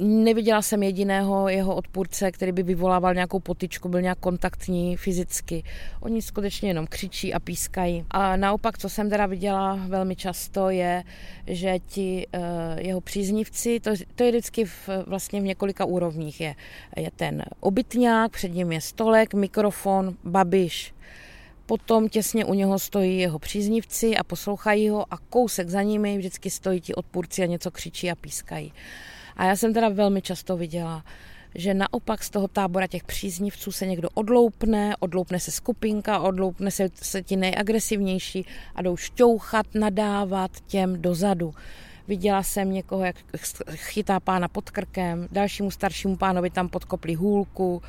Neviděla 0.01 0.61
jsem 0.61 0.83
jediného 0.83 1.49
jeho 1.49 1.75
odpůrce, 1.75 2.31
který 2.31 2.51
by 2.51 2.63
vyvolával 2.63 3.13
nějakou 3.13 3.39
potičku, 3.39 3.89
byl 3.89 4.01
nějak 4.01 4.19
kontaktní 4.19 4.97
fyzicky. 4.97 5.63
Oni 5.99 6.21
skutečně 6.21 6.69
jenom 6.69 6.87
křičí 6.87 7.33
a 7.33 7.39
pískají. 7.39 8.05
A 8.09 8.35
naopak, 8.35 8.77
co 8.77 8.89
jsem 8.89 9.09
teda 9.09 9.25
viděla 9.25 9.79
velmi 9.87 10.15
často, 10.15 10.69
je, 10.69 11.03
že 11.47 11.79
ti 11.79 12.27
uh, 12.33 12.41
jeho 12.79 13.01
příznivci, 13.01 13.79
to, 13.79 13.91
to 14.15 14.23
je 14.23 14.31
vždycky 14.31 14.65
v, 14.65 14.89
vlastně 15.07 15.41
v 15.41 15.43
několika 15.43 15.85
úrovních, 15.85 16.41
je, 16.41 16.55
je 16.97 17.11
ten 17.15 17.43
obytňák, 17.59 18.31
před 18.31 18.53
ním 18.53 18.71
je 18.71 18.81
stolek, 18.81 19.33
mikrofon, 19.33 20.15
babiš, 20.23 20.93
Potom 21.69 22.09
těsně 22.09 22.45
u 22.45 22.53
něho 22.53 22.79
stojí 22.79 23.19
jeho 23.19 23.39
příznivci 23.39 24.17
a 24.17 24.23
poslouchají 24.23 24.89
ho 24.89 25.13
a 25.13 25.17
kousek 25.17 25.69
za 25.69 25.81
nimi 25.81 26.17
vždycky 26.17 26.49
stojí 26.49 26.81
ti 26.81 26.95
odpůrci 26.95 27.43
a 27.43 27.45
něco 27.45 27.71
křičí 27.71 28.11
a 28.11 28.15
pískají. 28.15 28.73
A 29.39 29.45
já 29.45 29.55
jsem 29.55 29.73
teda 29.73 29.89
velmi 29.89 30.21
často 30.21 30.57
viděla, 30.57 31.03
že 31.55 31.73
naopak 31.73 32.23
z 32.23 32.29
toho 32.29 32.47
tábora 32.47 32.87
těch 32.87 33.03
příznivců 33.03 33.71
se 33.71 33.85
někdo 33.85 34.09
odloupne, 34.13 34.95
odloupne 34.99 35.39
se 35.39 35.51
skupinka, 35.51 36.19
odloupne 36.19 36.71
se, 36.71 36.89
se 36.93 37.23
ti 37.23 37.35
nejagresivnější 37.35 38.45
a 38.75 38.81
jdou 38.81 38.97
šťouchat, 38.97 39.65
nadávat 39.75 40.51
těm 40.67 41.01
dozadu. 41.01 41.53
Viděla 42.07 42.43
jsem 42.43 42.71
někoho, 42.71 43.05
jak 43.05 43.15
chytá 43.75 44.19
pána 44.19 44.47
pod 44.47 44.69
krkem, 44.69 45.27
dalšímu 45.31 45.71
staršímu 45.71 46.17
pánovi 46.17 46.49
tam 46.49 46.69
podkopli 46.69 47.13
hůlku, 47.13 47.81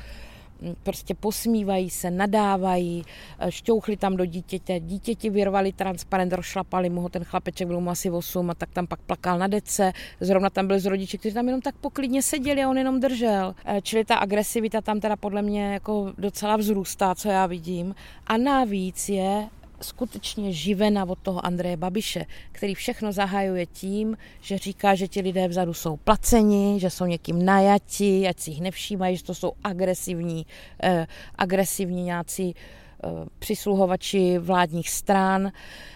prostě 0.83 1.15
posmívají 1.15 1.89
se, 1.89 2.11
nadávají, 2.11 3.03
eh, 3.39 3.51
šťouchli 3.51 3.97
tam 3.97 4.17
do 4.17 4.25
dítěte, 4.25 4.79
dítěti 4.79 5.29
vyrvali 5.29 5.73
transparent, 5.73 6.33
rozšlapali 6.33 6.89
mu 6.89 7.01
ho, 7.01 7.09
ten 7.09 7.23
chlapeček 7.23 7.67
byl 7.67 7.81
mu 7.81 7.89
asi 7.89 8.09
8 8.09 8.49
a 8.49 8.53
tak 8.53 8.69
tam 8.69 8.87
pak 8.87 8.99
plakal 8.99 9.39
na 9.39 9.47
dece, 9.47 9.91
zrovna 10.19 10.49
tam 10.49 10.67
byli 10.67 10.79
z 10.79 10.85
rodiči, 10.85 11.17
kteří 11.17 11.33
tam 11.33 11.45
jenom 11.45 11.61
tak 11.61 11.75
poklidně 11.75 12.21
seděli 12.21 12.63
a 12.63 12.69
on 12.69 12.77
jenom 12.77 12.99
držel. 12.99 13.55
Eh, 13.65 13.81
čili 13.81 14.05
ta 14.05 14.15
agresivita 14.15 14.81
tam 14.81 14.99
teda 14.99 15.15
podle 15.15 15.41
mě 15.41 15.73
jako 15.73 16.13
docela 16.17 16.57
vzrůstá, 16.57 17.15
co 17.15 17.29
já 17.29 17.45
vidím. 17.45 17.95
A 18.27 18.37
navíc 18.37 19.09
je 19.09 19.47
skutečně 19.81 20.53
živena 20.53 21.05
od 21.05 21.19
toho 21.19 21.45
Andreje 21.45 21.77
Babiše, 21.77 22.25
který 22.51 22.75
všechno 22.75 23.11
zahajuje 23.11 23.65
tím, 23.65 24.17
že 24.41 24.57
říká, 24.57 24.95
že 24.95 25.07
ti 25.07 25.21
lidé 25.21 25.47
vzadu 25.47 25.73
jsou 25.73 25.97
placeni, 25.97 26.79
že 26.79 26.89
jsou 26.89 27.05
někým 27.05 27.45
najati, 27.45 28.27
ať 28.27 28.39
si 28.39 28.51
jich 28.51 28.61
nevšímají, 28.61 29.17
že 29.17 29.23
to 29.23 29.35
jsou 29.35 29.51
agresivní, 29.63 30.45
eh, 30.83 31.07
agresivní 31.35 32.03
nějací 32.03 32.55
eh, 32.55 33.07
přisluhovači 33.39 34.37
vládních 34.37 34.89
stran. 34.89 35.51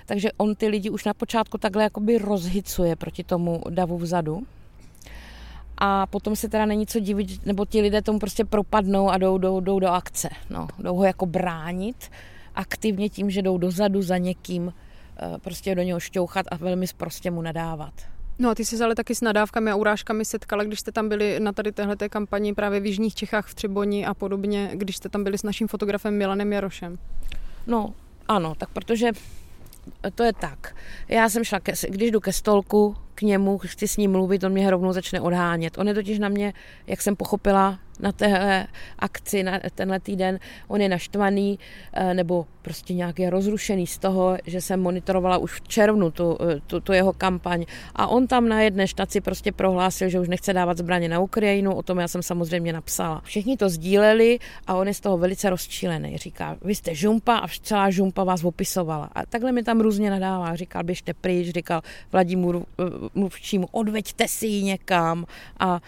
Takže 0.06 0.32
on 0.38 0.56
ty 0.56 0.68
lidi 0.68 0.90
už 0.90 1.06
na 1.06 1.14
počátku 1.14 1.58
takhle 1.58 1.84
jakoby 1.84 2.18
rozhicuje 2.18 2.96
proti 2.96 3.24
tomu 3.24 3.62
davu 3.70 3.98
vzadu. 3.98 4.44
A 5.78 6.08
potom 6.08 6.36
se 6.36 6.50
teda 6.50 6.66
není 6.66 6.88
co 6.88 7.00
divit, 7.00 7.46
nebo 7.46 7.66
ti 7.66 7.82
lidé 7.82 8.02
tomu 8.02 8.20
prostě 8.20 8.46
propadnou 8.46 9.10
a 9.10 9.18
jdou, 9.18 9.38
jdou, 9.38 9.60
jdou 9.60 9.80
do 9.80 9.88
akce. 9.88 10.30
No, 10.50 10.68
jdou 10.80 10.96
ho 10.96 11.04
jako 11.04 11.26
bránit 11.26 12.10
aktivně 12.56 13.10
tím, 13.10 13.30
že 13.30 13.42
jdou 13.42 13.58
dozadu 13.58 14.02
za 14.02 14.18
někým, 14.18 14.74
eh, 15.18 15.38
prostě 15.42 15.76
do 15.76 15.82
něho 15.82 16.00
šťouchat 16.00 16.46
a 16.52 16.56
velmi 16.56 16.86
prostě 16.98 17.32
mu 17.32 17.42
nadávat. 17.42 17.94
No 18.40 18.50
a 18.50 18.56
ty 18.56 18.66
jsi 18.66 18.84
ale 18.84 18.96
taky 18.96 19.16
s 19.16 19.22
nadávkami 19.22 19.72
a 19.72 19.76
urážkami 19.76 20.26
setkala, 20.26 20.64
když 20.64 20.80
jste 20.80 20.92
tam 20.92 21.10
byli 21.10 21.40
na 21.40 21.52
tady 21.52 21.72
téhle 21.72 21.96
kampani 22.10 22.54
právě 22.54 22.80
v 22.80 22.86
Jižních 22.86 23.16
Čechách 23.16 23.48
v 23.48 23.54
Třeboni 23.54 24.06
a 24.06 24.14
podobně, 24.14 24.72
když 24.74 24.98
jste 24.98 25.10
tam 25.10 25.24
byli 25.24 25.38
s 25.38 25.44
naším 25.44 25.68
fotografem 25.68 26.18
Milanem 26.18 26.54
Jarošem. 26.54 26.98
No, 27.68 27.94
ano, 28.28 28.56
tak 28.56 28.70
protože 28.70 29.12
to 30.12 30.24
je 30.24 30.34
tak. 30.34 30.76
Já 31.08 31.30
jsem 31.30 31.44
šla, 31.44 31.60
ke, 31.60 31.74
když 31.90 32.12
jdu 32.12 32.20
ke 32.20 32.34
stolku, 32.34 32.96
k 33.16 33.22
němu, 33.22 33.58
chci 33.58 33.88
s 33.88 33.98
ním 33.98 34.12
mluvit, 34.12 34.44
on 34.44 34.52
mě 34.52 34.70
rovnou 34.70 34.94
začne 34.94 35.22
odhánět. 35.22 35.78
On 35.78 35.88
je 35.88 35.94
totiž 35.94 36.20
na 36.20 36.30
mě, 36.30 36.54
jak 36.88 37.02
jsem 37.02 37.16
pochopila, 37.16 37.80
na 38.00 38.12
téhle 38.12 38.68
akci, 39.00 39.44
na 39.44 39.60
tenhle 39.76 40.00
týden, 40.00 40.40
on 40.68 40.82
je 40.82 40.90
naštvaný 40.90 41.60
eh, 41.94 42.14
nebo 42.14 42.46
prostě 42.62 42.94
nějak 42.94 43.20
je 43.20 43.30
rozrušený 43.30 43.88
z 43.88 43.98
toho, 43.98 44.38
že 44.46 44.62
jsem 44.62 44.82
monitorovala 44.82 45.38
už 45.38 45.62
v 45.62 45.68
červnu 45.68 46.12
tu, 46.12 46.38
eh, 46.42 46.60
tu, 46.68 46.80
tu 46.80 46.94
jeho 46.94 47.14
kampaň 47.14 47.66
a 47.96 48.08
on 48.08 48.28
tam 48.28 48.50
na 48.50 48.62
jedné 48.62 48.88
štaci 48.88 49.22
prostě 49.22 49.52
prohlásil, 49.52 50.10
že 50.10 50.20
už 50.20 50.28
nechce 50.28 50.54
dávat 50.54 50.78
zbraně 50.78 51.10
na 51.10 51.20
Ukrajinu, 51.20 51.76
o 51.76 51.84
tom 51.84 52.00
já 52.00 52.08
jsem 52.08 52.24
samozřejmě 52.24 52.74
napsala. 52.74 53.22
Všichni 53.24 53.58
to 53.58 53.70
sdíleli 53.70 54.40
a 54.68 54.76
on 54.76 54.88
je 54.88 54.94
z 54.94 55.00
toho 55.00 55.18
velice 55.18 55.50
rozčílený. 55.50 56.18
Říká, 56.18 56.58
vy 56.62 56.76
jste 56.76 56.96
žumpa 56.96 57.38
a 57.38 57.48
celá 57.62 57.90
žumpa 57.90 58.24
vás 58.24 58.44
opisovala. 58.44 59.10
A 59.16 59.26
takhle 59.26 59.52
mi 59.52 59.64
tam 59.64 59.82
různě 59.82 59.95
nadává. 60.04 60.56
Říkal, 60.56 60.84
běžte 60.84 61.14
pryč, 61.14 61.50
říkal 61.50 61.82
Vladimíru 62.12 62.66
eh, 62.80 62.84
mluvčímu, 63.14 63.68
odveďte 63.72 64.28
si 64.28 64.48
ji 64.48 64.64
někam 64.64 65.26
a 65.60 65.80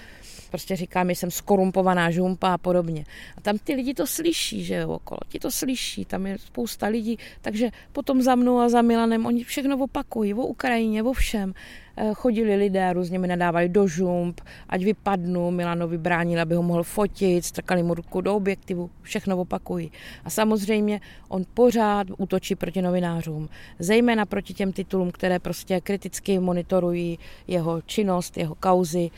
prostě 0.47 0.75
říkám, 0.75 1.09
že 1.09 1.15
jsem 1.15 1.31
skorumpovaná 1.31 2.11
žumpa 2.11 2.53
a 2.53 2.57
podobně. 2.57 3.05
A 3.37 3.41
tam 3.41 3.57
ty 3.57 3.73
lidi 3.73 3.93
to 3.93 4.07
slyší, 4.07 4.63
že 4.63 4.75
jo, 4.75 4.89
okolo, 4.89 5.19
ti 5.27 5.39
to 5.39 5.51
slyší, 5.51 6.05
tam 6.05 6.27
je 6.27 6.37
spousta 6.37 6.87
lidí, 6.87 7.17
takže 7.41 7.69
potom 7.91 8.21
za 8.21 8.35
mnou 8.35 8.59
a 8.59 8.69
za 8.69 8.81
Milanem 8.81 9.25
oni 9.25 9.43
všechno 9.43 9.77
opakují, 9.77 10.33
o 10.33 10.45
Ukrajině, 10.45 11.03
o 11.03 11.13
všem. 11.13 11.53
Eh, 11.99 12.13
chodili 12.13 12.55
lidé, 12.55 12.93
různě 12.93 13.19
mi 13.19 13.27
nadávali 13.27 13.69
do 13.69 13.87
žump, 13.87 14.41
ať 14.69 14.83
vypadnu, 14.83 15.51
Milanovi 15.51 15.97
bránil, 15.97 16.41
aby 16.41 16.55
ho 16.55 16.63
mohl 16.63 16.83
fotit, 16.83 17.45
strkali 17.45 17.83
mu 17.83 17.93
ruku 17.93 18.21
do 18.21 18.35
objektivu, 18.35 18.89
všechno 19.01 19.37
opakují. 19.37 19.91
A 20.25 20.29
samozřejmě 20.29 21.01
on 21.27 21.45
pořád 21.53 22.07
útočí 22.17 22.55
proti 22.55 22.81
novinářům, 22.81 23.49
zejména 23.79 24.25
proti 24.25 24.53
těm 24.53 24.71
titulům, 24.71 25.11
které 25.11 25.39
prostě 25.39 25.81
kriticky 25.81 26.39
monitorují 26.39 27.19
jeho 27.47 27.81
činnost, 27.81 28.37
jeho 28.37 28.55
kauzy 28.55 29.09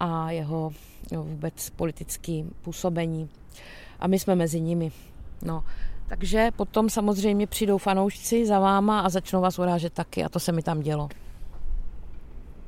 a 0.00 0.30
jeho 0.30 0.72
vůbec 1.16 1.70
politické 1.70 2.42
působení. 2.62 3.28
A 4.00 4.06
my 4.06 4.18
jsme 4.18 4.34
mezi 4.34 4.60
nimi. 4.60 4.92
No. 5.42 5.64
Takže 6.08 6.50
potom 6.56 6.90
samozřejmě 6.90 7.46
přijdou 7.46 7.78
fanoušci 7.78 8.46
za 8.46 8.58
váma 8.58 9.00
a 9.00 9.08
začnou 9.08 9.40
vás 9.40 9.58
urážet 9.58 9.92
taky 9.92 10.24
a 10.24 10.28
to 10.28 10.40
se 10.40 10.52
mi 10.52 10.62
tam 10.62 10.80
dělo. 10.80 11.08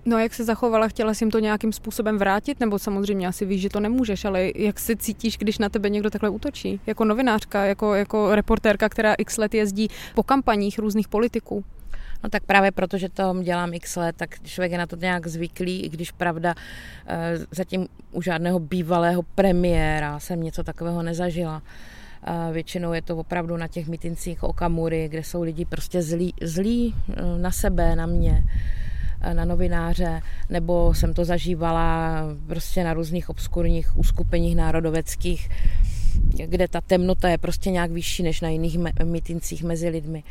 No 0.05 0.17
a 0.17 0.21
jak 0.21 0.35
se 0.35 0.45
zachovala? 0.45 0.89
Chtěla 0.89 1.15
jsi 1.15 1.25
jim 1.25 1.31
to 1.31 1.39
nějakým 1.39 1.73
způsobem 1.73 2.19
vrátit? 2.19 2.61
Nebo 2.61 2.79
samozřejmě 2.79 3.29
asi 3.29 3.45
víš, 3.47 3.61
že 3.61 3.69
to 3.69 3.81
nemůžeš, 3.81 4.25
ale 4.25 4.51
jak 4.57 4.81
se 4.81 4.97
cítíš, 4.97 5.39
když 5.39 5.59
na 5.59 5.69
tebe 5.69 5.91
někdo 5.91 6.11
takhle 6.11 6.31
útočí? 6.31 6.81
Jako 6.87 7.05
novinářka, 7.05 7.65
jako, 7.65 7.95
jako 7.95 8.35
reportérka, 8.35 8.89
která 8.89 9.15
x 9.15 9.39
let 9.39 9.55
jezdí 9.55 9.89
po 10.15 10.23
kampaních 10.23 10.79
různých 10.79 11.09
politiků? 11.09 11.65
No 12.25 12.31
tak 12.31 12.43
právě 12.43 12.73
proto, 12.73 12.99
že 12.99 13.09
to 13.09 13.43
dělám 13.43 13.75
x 13.75 13.97
let, 13.97 14.17
tak 14.17 14.43
člověk 14.43 14.73
je 14.73 14.79
na 14.79 14.87
to 14.87 14.97
nějak 14.97 15.27
zvyklý, 15.27 15.81
i 15.81 15.89
když 15.89 16.11
pravda 16.11 16.55
eh, 17.07 17.39
zatím 17.51 17.89
u 18.13 18.23
žádného 18.23 18.59
bývalého 18.59 19.23
premiéra 19.23 20.21
jsem 20.21 20.43
něco 20.43 20.63
takového 20.65 21.03
nezažila. 21.03 21.63
Eh, 22.27 22.53
většinou 22.53 22.93
je 22.93 23.03
to 23.03 23.17
opravdu 23.17 23.57
na 23.57 23.69
těch 23.69 23.89
mitincích 23.89 24.43
Okamury, 24.43 25.09
kde 25.09 25.23
jsou 25.23 25.43
lidi 25.43 25.65
prostě 25.65 26.03
zlí, 26.03 26.35
zlí 26.43 26.95
eh, 26.95 27.39
na 27.39 27.51
sebe, 27.51 27.97
na 27.97 28.07
mě 28.07 28.45
na 29.33 29.45
novináře, 29.45 30.23
nebo 30.51 30.95
jsem 30.95 31.15
to 31.15 31.25
zažívala 31.25 32.23
prostě 32.47 32.85
na 32.85 32.95
různých 32.95 33.31
obskurních 33.31 33.97
uskupeních 33.97 34.57
národoveckých, 34.57 35.49
kde 36.47 36.69
ta 36.69 36.81
temnota 36.81 37.29
je 37.29 37.39
prostě 37.39 37.71
nějak 37.71 37.91
vyšší 37.91 38.23
než 38.23 38.41
na 38.41 38.49
jiných 38.49 38.79
mitincích 39.05 39.63
mezi 39.63 39.89
lidmi. 39.89 40.25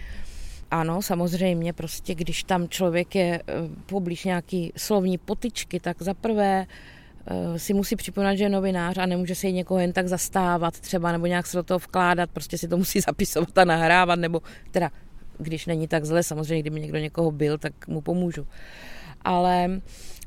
Ano, 0.71 1.01
samozřejmě, 1.01 1.73
prostě 1.73 2.15
když 2.15 2.43
tam 2.43 2.69
člověk 2.69 3.15
je 3.15 3.41
eh, 3.47 3.53
poblíž 3.85 4.23
nějaký 4.23 4.73
slovní 4.77 5.17
potičky, 5.17 5.79
tak 5.79 6.01
za 6.01 6.13
prvé 6.13 6.65
eh, 7.27 7.59
si 7.59 7.73
musí 7.73 7.95
připomínat, 7.95 8.35
že 8.35 8.43
je 8.43 8.49
novinář 8.49 8.97
a 8.97 9.05
nemůže 9.05 9.35
se 9.35 9.47
jí 9.47 9.53
někoho 9.53 9.79
jen 9.79 9.93
tak 9.93 10.07
zastávat 10.07 10.79
třeba, 10.79 11.11
nebo 11.11 11.25
nějak 11.25 11.47
se 11.47 11.57
do 11.57 11.63
toho 11.63 11.79
vkládat, 11.79 12.29
prostě 12.29 12.57
si 12.57 12.67
to 12.67 12.77
musí 12.77 13.01
zapisovat 13.07 13.57
a 13.57 13.65
nahrávat, 13.65 14.19
nebo 14.19 14.41
teda 14.71 14.91
když 15.37 15.65
není 15.65 15.87
tak 15.87 16.05
zle, 16.05 16.23
samozřejmě, 16.23 16.61
kdyby 16.61 16.79
někdo 16.79 16.97
někoho 16.97 17.31
byl, 17.31 17.57
tak 17.57 17.87
mu 17.87 18.01
pomůžu. 18.01 18.47
Ale 19.21 19.81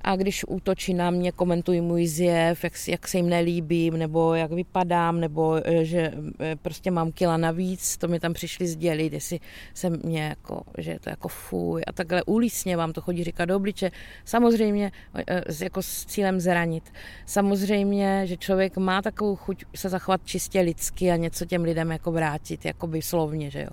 a 0.05 0.17
když 0.17 0.45
útočí 0.49 0.95
na 0.95 1.11
mě, 1.11 1.33
komentují 1.33 1.81
můj 1.81 2.07
zjev, 2.07 2.65
jak, 2.65 2.73
jak 2.89 3.09
se 3.09 3.17
jim 3.17 3.29
nelíbím, 3.29 3.97
nebo 3.97 4.35
jak 4.35 4.51
vypadám, 4.51 5.21
nebo 5.21 5.69
e, 5.69 5.85
že 5.85 6.13
e, 6.41 6.57
prostě 6.57 6.91
mám 6.91 7.13
kila 7.13 7.37
navíc, 7.37 7.97
to 7.97 8.09
mi 8.09 8.21
tam 8.21 8.33
přišli 8.33 8.67
sdělit, 8.67 9.13
jestli 9.13 9.41
se 9.75 9.91
mě 9.91 10.23
jako, 10.23 10.63
že 10.79 10.91
je 10.91 11.01
to 11.01 11.11
jako 11.11 11.29
fuj 11.29 11.83
a 11.87 11.93
takhle 11.93 12.23
úlísně 12.23 12.77
vám 12.77 12.93
to 12.93 13.01
chodí 13.01 13.25
říkat 13.25 13.45
do 13.45 13.57
obliče. 13.57 13.91
Samozřejmě 14.25 14.93
e, 15.27 15.65
jako 15.65 15.83
s 15.83 16.05
cílem 16.05 16.41
zranit. 16.41 16.93
Samozřejmě, 17.27 18.23
že 18.25 18.37
člověk 18.37 18.77
má 18.77 19.03
takovou 19.03 19.37
chuť 19.37 19.65
se 19.75 19.89
zachovat 19.89 20.21
čistě 20.25 20.61
lidsky 20.61 21.11
a 21.11 21.17
něco 21.17 21.45
těm 21.45 21.63
lidem 21.63 21.91
jako 21.91 22.13
vrátit, 22.13 22.65
jako 22.65 22.87
by 22.87 23.03
slovně, 23.03 23.51
že 23.51 23.63
jo. 23.63 23.71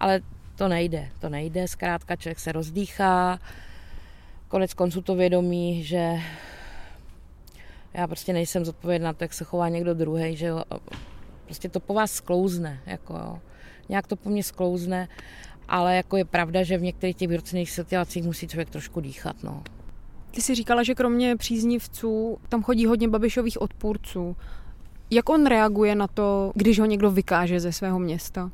Ale 0.00 0.20
to 0.56 0.68
nejde, 0.68 1.08
to 1.20 1.28
nejde, 1.28 1.68
zkrátka 1.68 2.16
člověk 2.16 2.40
se 2.40 2.52
rozdýchá, 2.52 3.38
konec 4.48 4.74
konců 4.74 5.02
to 5.02 5.14
vědomí, 5.14 5.82
že 5.82 6.14
já 7.94 8.06
prostě 8.06 8.32
nejsem 8.32 8.64
zodpovědná 8.64 9.12
to, 9.12 9.24
jak 9.24 9.34
se 9.34 9.44
chová 9.44 9.68
někdo 9.68 9.94
druhý, 9.94 10.36
že 10.36 10.46
jo, 10.46 10.62
prostě 11.44 11.68
to 11.68 11.80
po 11.80 11.94
vás 11.94 12.12
sklouzne, 12.12 12.80
jako 12.86 13.14
jo. 13.14 13.38
nějak 13.88 14.06
to 14.06 14.16
po 14.16 14.30
mně 14.30 14.42
sklouzne, 14.42 15.08
ale 15.68 15.96
jako 15.96 16.16
je 16.16 16.24
pravda, 16.24 16.62
že 16.62 16.78
v 16.78 16.82
některých 16.82 17.16
těch 17.16 17.28
vyrocených 17.28 17.70
situacích 17.70 18.24
musí 18.24 18.48
člověk 18.48 18.70
trošku 18.70 19.00
dýchat, 19.00 19.36
no. 19.42 19.62
Ty 20.30 20.42
jsi 20.42 20.54
říkala, 20.54 20.82
že 20.82 20.94
kromě 20.94 21.36
příznivců 21.36 22.38
tam 22.48 22.62
chodí 22.62 22.86
hodně 22.86 23.08
babišových 23.08 23.60
odpůrců. 23.60 24.36
Jak 25.10 25.28
on 25.28 25.46
reaguje 25.46 25.94
na 25.94 26.06
to, 26.06 26.52
když 26.54 26.78
ho 26.78 26.86
někdo 26.86 27.10
vykáže 27.10 27.60
ze 27.60 27.72
svého 27.72 27.98
města? 27.98 28.50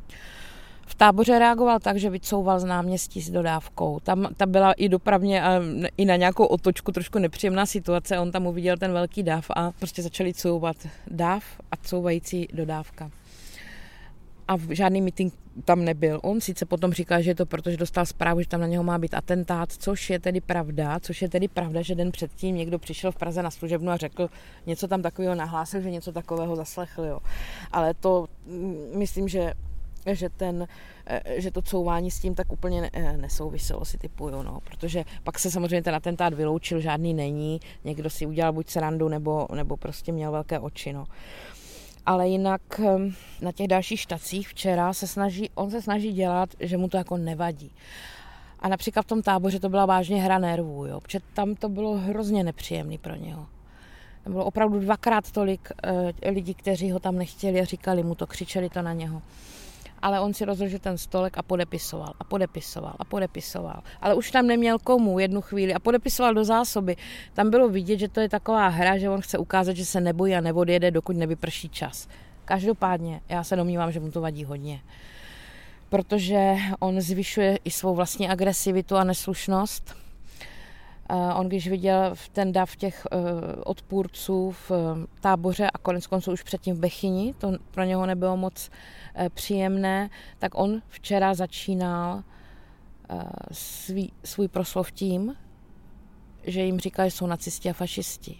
V 0.92 0.94
táboře 0.94 1.38
reagoval 1.38 1.78
tak, 1.80 1.96
že 1.96 2.10
vycouval 2.10 2.60
z 2.60 2.64
náměstí 2.64 3.20
s 3.20 3.30
dodávkou. 3.30 4.00
Tam 4.00 4.28
ta 4.36 4.46
byla 4.46 4.72
i 4.72 4.88
dopravně 4.88 5.42
a 5.42 5.60
i 5.96 6.04
na 6.04 6.16
nějakou 6.16 6.44
otočku 6.44 6.92
trošku 6.92 7.18
nepříjemná 7.18 7.66
situace. 7.66 8.18
On 8.18 8.32
tam 8.32 8.46
uviděl 8.46 8.76
ten 8.76 8.92
velký 8.92 9.22
dáv 9.22 9.46
a 9.56 9.70
prostě 9.72 10.02
začali 10.02 10.34
couvat 10.34 10.76
dáv 11.10 11.44
a 11.70 11.76
couvající 11.76 12.48
dodávka. 12.52 13.10
A 14.48 14.56
žádný 14.70 15.00
meeting 15.00 15.34
tam 15.64 15.84
nebyl. 15.84 16.20
On 16.22 16.40
sice 16.40 16.66
potom 16.66 16.92
říká, 16.92 17.20
že 17.20 17.30
je 17.30 17.34
to 17.34 17.46
proto, 17.46 17.70
že 17.70 17.76
dostal 17.76 18.06
zprávu, 18.06 18.40
že 18.40 18.48
tam 18.48 18.60
na 18.60 18.66
něho 18.66 18.84
má 18.84 18.98
být 18.98 19.14
atentát, 19.14 19.72
což 19.72 20.10
je 20.10 20.20
tedy 20.20 20.40
pravda, 20.40 21.00
což 21.00 21.22
je 21.22 21.28
tedy 21.28 21.48
pravda, 21.48 21.82
že 21.82 21.94
den 21.94 22.12
předtím 22.12 22.56
někdo 22.56 22.78
přišel 22.78 23.12
v 23.12 23.16
Praze 23.16 23.42
na 23.42 23.50
služebnu 23.50 23.90
a 23.90 23.96
řekl, 23.96 24.28
něco 24.66 24.88
tam 24.88 25.02
takového 25.02 25.34
nahlásil, 25.34 25.80
že 25.80 25.90
něco 25.90 26.12
takového 26.12 26.56
zaslechl. 26.56 27.04
Jo. 27.04 27.18
Ale 27.72 27.94
to 27.94 28.26
mm, 28.46 28.76
myslím, 28.94 29.28
že 29.28 29.52
že, 30.06 30.28
ten, 30.28 30.66
eh, 31.06 31.40
že 31.40 31.50
to 31.50 31.62
couvání 31.62 32.10
s 32.10 32.20
tím 32.20 32.34
tak 32.34 32.52
úplně 32.52 32.90
eh, 32.92 33.16
nesouviselo, 33.16 33.84
si 33.84 33.98
typuju, 33.98 34.42
no, 34.42 34.58
protože 34.64 35.04
pak 35.22 35.38
se 35.38 35.50
samozřejmě 35.50 35.82
ten 35.82 35.94
atentát 35.94 36.34
vyloučil, 36.34 36.80
žádný 36.80 37.14
není, 37.14 37.60
někdo 37.84 38.10
si 38.10 38.26
udělal 38.26 38.52
buď 38.52 38.68
srandu, 38.68 39.08
nebo, 39.08 39.46
nebo 39.54 39.76
prostě 39.76 40.12
měl 40.12 40.32
velké 40.32 40.58
oči, 40.58 40.92
no. 40.92 41.04
Ale 42.06 42.28
jinak 42.28 42.62
ehm, 42.78 43.14
na 43.40 43.52
těch 43.52 43.68
dalších 43.68 44.00
štacích 44.00 44.48
včera 44.48 44.92
se 44.92 45.06
snaží, 45.06 45.50
on 45.54 45.70
se 45.70 45.82
snaží 45.82 46.12
dělat, 46.12 46.48
že 46.60 46.76
mu 46.76 46.88
to 46.88 46.96
jako 46.96 47.16
nevadí. 47.16 47.72
A 48.60 48.68
například 48.68 49.02
v 49.02 49.08
tom 49.08 49.22
táboře 49.22 49.60
to 49.60 49.68
byla 49.68 49.86
vážně 49.86 50.22
hra 50.22 50.38
nervů, 50.38 50.86
jo, 50.86 51.00
protože 51.00 51.20
tam 51.34 51.54
to 51.54 51.68
bylo 51.68 51.96
hrozně 51.96 52.44
nepříjemný 52.44 52.98
pro 52.98 53.14
něho. 53.14 53.46
Tam 54.24 54.32
bylo 54.32 54.44
opravdu 54.44 54.80
dvakrát 54.80 55.30
tolik 55.30 55.68
e, 56.22 56.30
lidí, 56.30 56.54
kteří 56.54 56.90
ho 56.90 56.98
tam 56.98 57.18
nechtěli 57.18 57.60
a 57.60 57.64
říkali 57.64 58.02
mu 58.02 58.14
to, 58.14 58.26
křičeli 58.26 58.68
to 58.68 58.82
na 58.82 58.92
něho 58.92 59.22
ale 60.02 60.20
on 60.20 60.34
si 60.34 60.44
rozložil 60.44 60.78
ten 60.78 60.98
stolek 60.98 61.38
a 61.38 61.42
podepisoval 61.42 62.14
a 62.20 62.24
podepisoval 62.24 62.94
a 62.98 63.04
podepisoval. 63.04 63.82
Ale 64.00 64.14
už 64.14 64.30
tam 64.30 64.46
neměl 64.46 64.78
komu 64.78 65.18
jednu 65.18 65.40
chvíli 65.40 65.74
a 65.74 65.78
podepisoval 65.78 66.34
do 66.34 66.44
zásoby. 66.44 66.96
Tam 67.34 67.50
bylo 67.50 67.68
vidět, 67.68 67.98
že 67.98 68.08
to 68.08 68.20
je 68.20 68.28
taková 68.28 68.68
hra, 68.68 68.98
že 68.98 69.10
on 69.10 69.20
chce 69.20 69.38
ukázat, 69.38 69.76
že 69.76 69.84
se 69.84 70.00
nebojí 70.00 70.34
a 70.34 70.40
neodjede, 70.40 70.90
dokud 70.90 71.16
nevyprší 71.16 71.68
čas. 71.68 72.08
Každopádně 72.44 73.20
já 73.28 73.44
se 73.44 73.56
domnívám, 73.56 73.92
že 73.92 74.00
mu 74.00 74.10
to 74.10 74.20
vadí 74.20 74.44
hodně. 74.44 74.80
Protože 75.88 76.56
on 76.80 77.00
zvyšuje 77.00 77.58
i 77.64 77.70
svou 77.70 77.94
vlastní 77.94 78.28
agresivitu 78.28 78.96
a 78.96 79.04
neslušnost. 79.04 80.01
On 81.34 81.48
když 81.48 81.68
viděl 81.68 82.14
ten 82.32 82.52
dav 82.52 82.76
těch 82.76 83.06
eh, 83.12 83.16
odpůrců 83.64 84.50
v 84.50 84.70
eh, 84.70 85.06
táboře 85.20 85.70
a 85.70 85.78
konec 85.78 86.06
konců 86.06 86.32
už 86.32 86.42
předtím 86.42 86.74
v 86.76 86.78
Bechyni, 86.78 87.34
to 87.38 87.52
pro 87.70 87.84
něho 87.84 88.06
nebylo 88.06 88.36
moc 88.36 88.70
Eh, 89.14 89.30
příjemné, 89.30 90.10
tak 90.38 90.58
on 90.58 90.82
včera 90.88 91.34
začínal 91.34 92.22
eh, 93.10 93.22
svý, 93.52 94.12
svůj 94.24 94.48
proslov 94.48 94.92
tím, 94.92 95.36
že 96.42 96.60
jim 96.60 96.80
říkal, 96.80 97.06
že 97.06 97.10
jsou 97.10 97.26
nacisti 97.26 97.70
a 97.70 97.72
fašisti. 97.72 98.38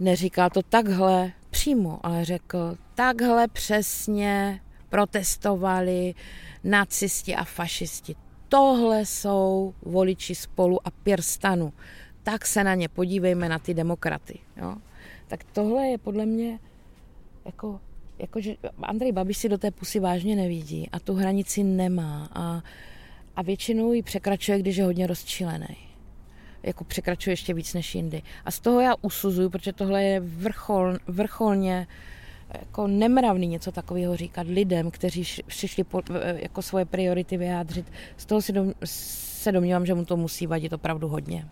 Neříkal 0.00 0.50
to 0.50 0.62
takhle 0.62 1.32
přímo, 1.50 2.00
ale 2.02 2.24
řekl, 2.24 2.76
takhle 2.94 3.48
přesně 3.48 4.60
protestovali 4.88 6.14
nacisti 6.64 7.36
a 7.36 7.44
fašisti. 7.44 8.16
Tohle 8.48 9.06
jsou 9.06 9.74
voliči 9.82 10.34
spolu 10.34 10.86
a 10.86 10.90
Pirstanu. 10.90 11.72
Tak 12.22 12.46
se 12.46 12.64
na 12.64 12.74
ně 12.74 12.88
podívejme, 12.88 13.48
na 13.48 13.58
ty 13.58 13.74
demokraty. 13.74 14.38
Jo? 14.56 14.76
Tak 15.28 15.44
tohle 15.44 15.86
je 15.86 15.98
podle 15.98 16.26
mě 16.26 16.58
jako, 17.44 17.80
jako 18.18 18.40
že 18.40 18.56
Andrej 18.82 19.12
Babiš 19.12 19.38
si 19.38 19.48
do 19.48 19.58
té 19.58 19.70
pusy 19.70 20.00
vážně 20.00 20.36
nevidí 20.36 20.88
a 20.92 21.00
tu 21.00 21.14
hranici 21.14 21.64
nemá 21.64 22.28
a, 22.32 22.62
a 23.36 23.42
většinou 23.42 23.92
ji 23.92 24.02
překračuje, 24.02 24.58
když 24.58 24.76
je 24.76 24.84
hodně 24.84 25.06
rozčilený. 25.06 25.76
Jako 26.62 26.84
překračuje 26.84 27.32
ještě 27.32 27.54
víc 27.54 27.74
než 27.74 27.94
jindy. 27.94 28.22
A 28.44 28.50
z 28.50 28.60
toho 28.60 28.80
já 28.80 28.94
usuzuju, 29.02 29.50
protože 29.50 29.72
tohle 29.72 30.04
je 30.04 30.20
vrchol, 30.20 30.96
vrcholně 31.06 31.86
jako 32.54 32.86
nemravný 32.86 33.46
něco 33.46 33.72
takového 33.72 34.16
říkat 34.16 34.46
lidem, 34.46 34.90
kteří 34.90 35.24
přišli 35.46 35.84
po, 35.84 36.02
jako 36.34 36.62
svoje 36.62 36.84
priority 36.84 37.36
vyjádřit. 37.36 37.86
Z 38.16 38.26
toho 38.26 38.42
si 38.42 38.52
dom, 38.52 38.72
se 38.84 39.52
domnívám, 39.52 39.86
že 39.86 39.94
mu 39.94 40.04
to 40.04 40.16
musí 40.16 40.46
vadit 40.46 40.72
opravdu 40.72 41.08
hodně. 41.08 41.46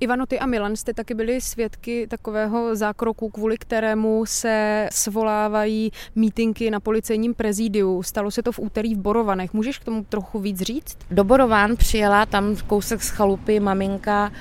Ivano, 0.00 0.26
ty 0.26 0.38
a 0.38 0.46
Milan 0.46 0.76
jste 0.76 0.94
taky 0.94 1.14
byli 1.14 1.40
svědky 1.40 2.06
takového 2.06 2.76
zákroku, 2.76 3.28
kvůli 3.28 3.58
kterému 3.58 4.26
se 4.26 4.88
svolávají 4.92 5.90
mítinky 6.14 6.70
na 6.70 6.80
policejním 6.80 7.34
prezídiu. 7.34 8.02
Stalo 8.02 8.30
se 8.30 8.42
to 8.42 8.52
v 8.52 8.58
úterý 8.58 8.94
v 8.94 8.98
Borovanech. 8.98 9.52
Můžeš 9.52 9.78
k 9.78 9.84
tomu 9.84 10.04
trochu 10.04 10.38
víc 10.38 10.60
říct? 10.60 10.98
Do 11.10 11.24
Borován 11.24 11.76
přijela 11.76 12.26
tam 12.26 12.56
kousek 12.66 13.02
z 13.02 13.08
chalupy 13.08 13.60
maminka 13.60 14.32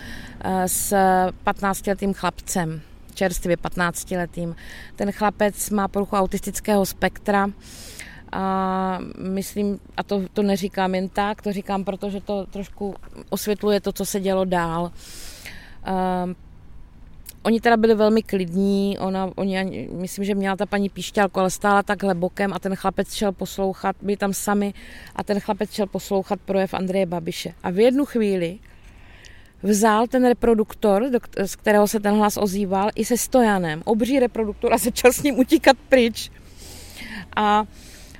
eh, 0.43 0.67
s 0.67 0.93
15-letým 1.45 2.13
chlapcem 2.13 2.81
čerstvě 3.13 3.55
15-letým. 3.55 4.55
Ten 4.95 5.11
chlapec 5.11 5.69
má 5.69 5.87
poruchu 5.87 6.15
autistického 6.15 6.85
spektra 6.85 7.47
a 8.31 8.99
myslím, 9.17 9.79
a 9.97 10.03
to, 10.03 10.21
to 10.33 10.43
neříkám 10.43 10.95
jen 10.95 11.09
tak, 11.09 11.41
to 11.41 11.53
říkám, 11.53 11.83
protože 11.83 12.21
to 12.21 12.45
trošku 12.45 12.95
osvětluje 13.29 13.81
to, 13.81 13.91
co 13.91 14.05
se 14.05 14.19
dělo 14.19 14.45
dál. 14.45 14.91
Uh, 15.87 16.33
Oni 17.43 17.61
teda 17.61 17.77
byli 17.77 17.95
velmi 17.95 18.23
klidní, 18.23 18.97
ona, 18.99 19.29
oni, 19.35 19.89
myslím, 19.91 20.25
že 20.25 20.35
měla 20.35 20.55
ta 20.55 20.65
paní 20.65 20.89
píšťalku, 20.89 21.39
ale 21.39 21.49
stála 21.49 21.83
takhle 21.83 22.15
bokem 22.15 22.53
a 22.53 22.59
ten 22.59 22.75
chlapec 22.75 23.13
šel 23.13 23.31
poslouchat, 23.31 23.95
byli 24.01 24.17
tam 24.17 24.33
sami 24.33 24.73
a 25.15 25.23
ten 25.23 25.39
chlapec 25.39 25.71
šel 25.71 25.87
poslouchat 25.87 26.39
projev 26.45 26.73
Andreje 26.73 27.05
Babiše. 27.05 27.53
A 27.63 27.69
v 27.69 27.79
jednu 27.79 28.05
chvíli 28.05 28.59
vzal 29.63 30.07
ten 30.07 30.25
reproduktor, 30.25 31.09
z 31.45 31.55
kterého 31.55 31.87
se 31.87 31.99
ten 31.99 32.15
hlas 32.15 32.37
ozýval, 32.37 32.89
i 32.95 33.05
se 33.05 33.17
stojanem, 33.17 33.81
obří 33.85 34.19
reproduktor 34.19 34.73
a 34.73 34.77
začal 34.77 35.13
s 35.13 35.23
ním 35.23 35.39
utíkat 35.39 35.77
pryč. 35.89 36.31
A 37.35 37.65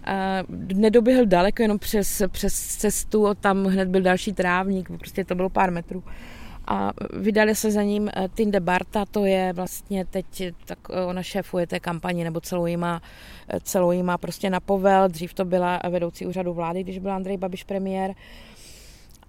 a 0.05 0.43
nedoběhl 0.73 1.25
daleko, 1.25 1.62
jenom 1.62 1.79
přes, 1.79 2.21
přes 2.27 2.53
cestu, 2.53 3.27
tam 3.41 3.65
hned 3.65 3.88
byl 3.88 4.01
další 4.01 4.33
trávník, 4.33 4.89
prostě 4.97 5.25
to 5.25 5.35
bylo 5.35 5.50
pár 5.50 5.71
metrů. 5.71 6.03
A 6.67 6.91
vydali 7.13 7.55
se 7.55 7.71
za 7.71 7.83
ním 7.83 8.09
eh, 8.09 8.29
Tinde 8.33 8.59
Barta, 8.59 9.05
to 9.05 9.25
je 9.25 9.53
vlastně 9.53 10.05
teď, 10.05 10.25
tak 10.65 10.79
eh, 10.89 11.05
ona 11.05 11.23
šéfuje 11.23 11.67
té 11.67 11.79
kampani, 11.79 12.23
nebo 12.23 12.41
celou 12.41 12.65
jí 12.65 12.77
má, 12.77 13.01
eh, 13.47 13.59
celou 13.63 13.91
jí 13.91 14.03
má 14.03 14.17
prostě 14.17 14.50
na 14.50 14.59
povel, 14.59 15.07
dřív 15.07 15.33
to 15.33 15.45
byla 15.45 15.79
vedoucí 15.89 16.25
úřadu 16.25 16.53
vlády, 16.53 16.83
když 16.83 17.00
byl 17.00 17.12
Andrej 17.12 17.38
Babiš 17.38 17.63
premiér 17.63 18.13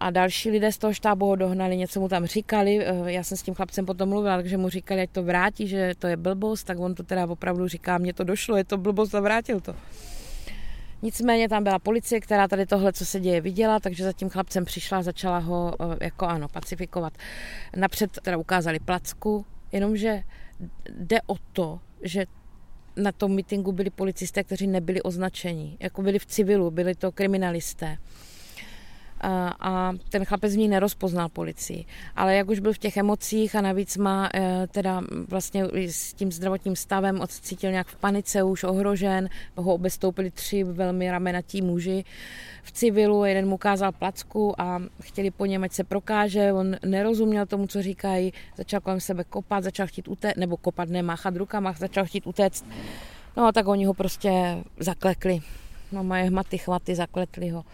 a 0.00 0.10
další 0.10 0.50
lidé 0.50 0.72
z 0.72 0.78
toho 0.78 0.94
štábu 0.94 1.26
ho 1.26 1.36
dohnali, 1.36 1.76
něco 1.76 2.00
mu 2.00 2.08
tam 2.08 2.26
říkali, 2.26 2.86
eh, 2.86 3.12
já 3.12 3.22
jsem 3.22 3.38
s 3.38 3.42
tím 3.42 3.54
chlapcem 3.54 3.86
potom 3.86 4.08
mluvila, 4.08 4.36
takže 4.36 4.56
mu 4.56 4.68
říkali, 4.68 5.00
ať 5.00 5.10
to 5.10 5.22
vrátí, 5.22 5.68
že 5.68 5.92
to 5.98 6.06
je 6.06 6.16
blbost, 6.16 6.64
tak 6.64 6.78
on 6.78 6.94
to 6.94 7.02
teda 7.02 7.26
opravdu 7.26 7.68
říká, 7.68 7.98
mně 7.98 8.14
to 8.14 8.24
došlo, 8.24 8.56
je 8.56 8.64
to 8.64 8.78
blbost 8.78 9.14
a 9.14 9.20
vrátil 9.20 9.60
to. 9.60 9.76
Nicméně 11.02 11.48
tam 11.48 11.64
byla 11.64 11.78
policie, 11.78 12.20
která 12.20 12.48
tady 12.48 12.66
tohle, 12.66 12.92
co 12.92 13.07
se 13.07 13.20
děje, 13.20 13.40
viděla, 13.40 13.80
takže 13.80 14.04
za 14.04 14.12
tím 14.12 14.28
chlapcem 14.28 14.64
přišla 14.64 14.98
a 14.98 15.02
začala 15.02 15.38
ho 15.38 15.74
eh, 15.80 16.04
jako 16.04 16.26
ano, 16.26 16.48
pacifikovat. 16.48 17.12
Napřed 17.76 18.11
teda 18.22 18.37
ukázali 18.37 18.78
placku, 18.78 19.46
jenomže 19.72 20.22
jde 20.90 21.18
o 21.26 21.35
to, 21.52 21.80
že 22.02 22.26
na 22.96 23.12
tom 23.12 23.35
mitingu 23.35 23.72
byli 23.72 23.90
policisté, 23.90 24.44
kteří 24.44 24.66
nebyli 24.66 25.02
označeni, 25.02 25.76
jako 25.80 26.02
byli 26.02 26.18
v 26.18 26.26
civilu, 26.26 26.70
byli 26.70 26.94
to 26.94 27.12
kriminalisté 27.12 27.98
a 29.60 29.92
ten 30.08 30.24
chlapec 30.24 30.52
z 30.52 30.56
ní 30.56 30.68
nerozpoznal 30.68 31.28
policii. 31.28 31.84
Ale 32.16 32.34
jak 32.34 32.48
už 32.48 32.58
byl 32.58 32.72
v 32.72 32.78
těch 32.78 32.96
emocích 32.96 33.56
a 33.56 33.60
navíc 33.60 33.96
má 33.96 34.30
e, 34.34 34.66
teda 34.66 35.02
vlastně 35.28 35.64
s 35.74 36.12
tím 36.12 36.32
zdravotním 36.32 36.76
stavem 36.76 37.20
odcítil 37.20 37.70
nějak 37.70 37.87
v 37.87 37.96
panice, 37.96 38.42
už 38.42 38.64
ohrožen, 38.64 39.28
ho 39.56 39.74
obestoupili 39.74 40.30
tři 40.30 40.64
velmi 40.64 41.10
ramenatí 41.10 41.62
muži 41.62 42.04
v 42.62 42.72
civilu, 42.72 43.24
jeden 43.24 43.48
mu 43.48 43.54
ukázal 43.54 43.92
placku 43.92 44.60
a 44.60 44.82
chtěli 45.02 45.30
po 45.30 45.46
něm, 45.46 45.64
ať 45.64 45.72
se 45.72 45.84
prokáže, 45.84 46.52
on 46.52 46.76
nerozuměl 46.87 47.46
tomu, 47.46 47.66
co 47.66 47.82
říkají, 47.82 48.32
začal 48.56 48.80
kolem 48.80 49.00
sebe 49.00 49.24
kopat, 49.24 49.64
začal 49.64 49.87
chtít 49.87 50.08
utéct, 50.08 50.37
nebo 50.37 50.56
kopat, 50.56 50.88
nemáchat 50.88 51.37
rukama, 51.37 51.72
začal 51.72 52.04
chtít 52.06 52.26
utéct. 52.26 52.66
No 53.37 53.46
a 53.46 53.52
tak 53.52 53.68
oni 53.68 53.84
ho 53.84 53.94
prostě 53.94 54.58
zaklekli. 54.80 55.40
No 55.92 56.04
mají 56.04 56.28
hmaty, 56.28 56.58
chvaty, 56.58 56.94
zakletli 56.94 57.48
ho. 57.48 57.64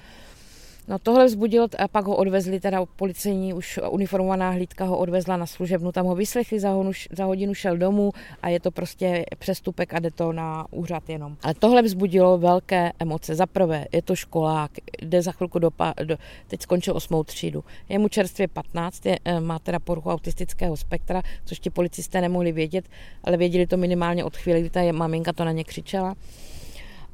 No 0.90 0.98
tohle 0.98 1.26
vzbudilo 1.26 1.68
a 1.78 1.88
pak 1.88 2.06
ho 2.06 2.16
odvezli, 2.16 2.60
teda 2.60 2.86
policejní 2.96 3.54
už 3.54 3.80
uniformovaná 3.90 4.50
hlídka 4.50 4.84
ho 4.84 4.98
odvezla 4.98 5.36
na 5.36 5.46
služebnu, 5.46 5.92
tam 5.92 6.06
ho 6.06 6.14
vyslechli, 6.14 6.60
za, 6.60 6.70
honu, 6.70 6.90
za 7.10 7.24
hodinu 7.24 7.54
šel 7.54 7.76
domů 7.76 8.12
a 8.42 8.48
je 8.48 8.60
to 8.60 8.70
prostě 8.70 9.24
přestupek 9.38 9.94
a 9.94 9.98
jde 9.98 10.10
to 10.10 10.32
na 10.32 10.66
úřad 10.70 11.08
jenom. 11.08 11.36
Ale 11.42 11.54
tohle 11.54 11.82
vzbudilo 11.82 12.38
velké 12.38 12.92
emoce. 12.98 13.34
Za 13.34 13.46
prvé, 13.46 13.86
je 13.92 14.02
to 14.02 14.16
školák, 14.16 14.70
jde 15.02 15.22
za 15.22 15.32
chvilku 15.32 15.58
do, 15.58 15.70
do 16.04 16.16
teď 16.46 16.62
skončil 16.62 16.96
osmou 16.96 17.24
třídu. 17.24 17.64
Je 17.88 17.98
mu 17.98 18.08
čerstvě 18.08 18.48
15, 18.48 19.06
je, 19.06 19.18
eh, 19.24 19.40
má 19.40 19.58
teda 19.58 19.78
poruchu 19.78 20.10
autistického 20.10 20.76
spektra, 20.76 21.22
což 21.44 21.58
ti 21.58 21.70
policisté 21.70 22.20
nemohli 22.20 22.52
vědět, 22.52 22.84
ale 23.24 23.36
věděli 23.36 23.66
to 23.66 23.76
minimálně 23.76 24.24
od 24.24 24.36
chvíle, 24.36 24.60
kdy 24.60 24.70
ta 24.70 24.80
maminka 24.92 25.32
to 25.32 25.44
na 25.44 25.52
ně 25.52 25.64
křičela. 25.64 26.14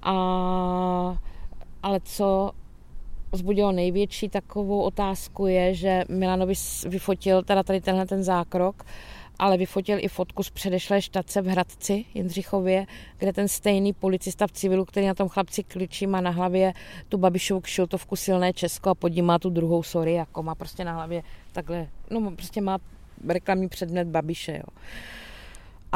A 0.02 1.18
ale 1.82 2.00
co 2.04 2.50
vzbudilo 3.32 3.72
největší 3.72 4.28
takovou 4.28 4.80
otázku 4.80 5.46
je, 5.46 5.74
že 5.74 6.04
Milanovi 6.08 6.54
vyfotil 6.88 7.42
teda 7.42 7.62
tady 7.62 7.80
tenhle 7.80 8.06
ten 8.06 8.22
zákrok, 8.22 8.84
ale 9.38 9.56
vyfotil 9.56 9.98
i 10.00 10.08
fotku 10.08 10.42
z 10.42 10.50
předešlé 10.50 11.02
štace 11.02 11.42
v 11.42 11.46
Hradci 11.46 12.04
Jindřichově, 12.14 12.86
kde 13.18 13.32
ten 13.32 13.48
stejný 13.48 13.92
policista 13.92 14.46
v 14.46 14.52
civilu, 14.52 14.84
který 14.84 15.06
na 15.06 15.14
tom 15.14 15.28
chlapci 15.28 15.62
kličí, 15.62 16.06
má 16.06 16.20
na 16.20 16.30
hlavě 16.30 16.72
tu 17.08 17.18
Babišovu 17.18 17.60
kšiltovku 17.60 18.16
silné 18.16 18.52
Česko 18.52 18.90
a 18.90 18.94
pod 18.94 19.08
ním 19.08 19.24
má 19.24 19.38
tu 19.38 19.50
druhou 19.50 19.82
sorry, 19.82 20.12
jako 20.12 20.42
má 20.42 20.54
prostě 20.54 20.84
na 20.84 20.94
hlavě 20.94 21.22
takhle, 21.52 21.88
no 22.10 22.30
prostě 22.30 22.60
má 22.60 22.78
reklamní 23.28 23.68
předmět 23.68 24.08
Babiše, 24.08 24.52
jo. 24.52 24.78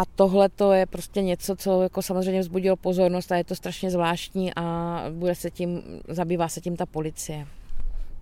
A 0.01 0.05
tohle 0.05 0.49
to 0.49 0.73
je 0.73 0.87
prostě 0.87 1.23
něco, 1.23 1.57
co 1.57 1.83
jako 1.83 2.03
samozřejmě 2.03 2.41
vzbudilo 2.41 2.77
pozornost 2.77 3.33
a 3.33 3.37
je 3.37 3.45
to 3.45 3.55
strašně 3.55 3.91
zvláštní 3.91 4.53
a 4.57 5.05
bude 5.11 5.35
se 5.35 5.51
tím, 5.51 5.83
zabývá 6.09 6.49
se 6.49 6.61
tím 6.61 6.77
ta 6.77 6.87
policie. 6.87 7.47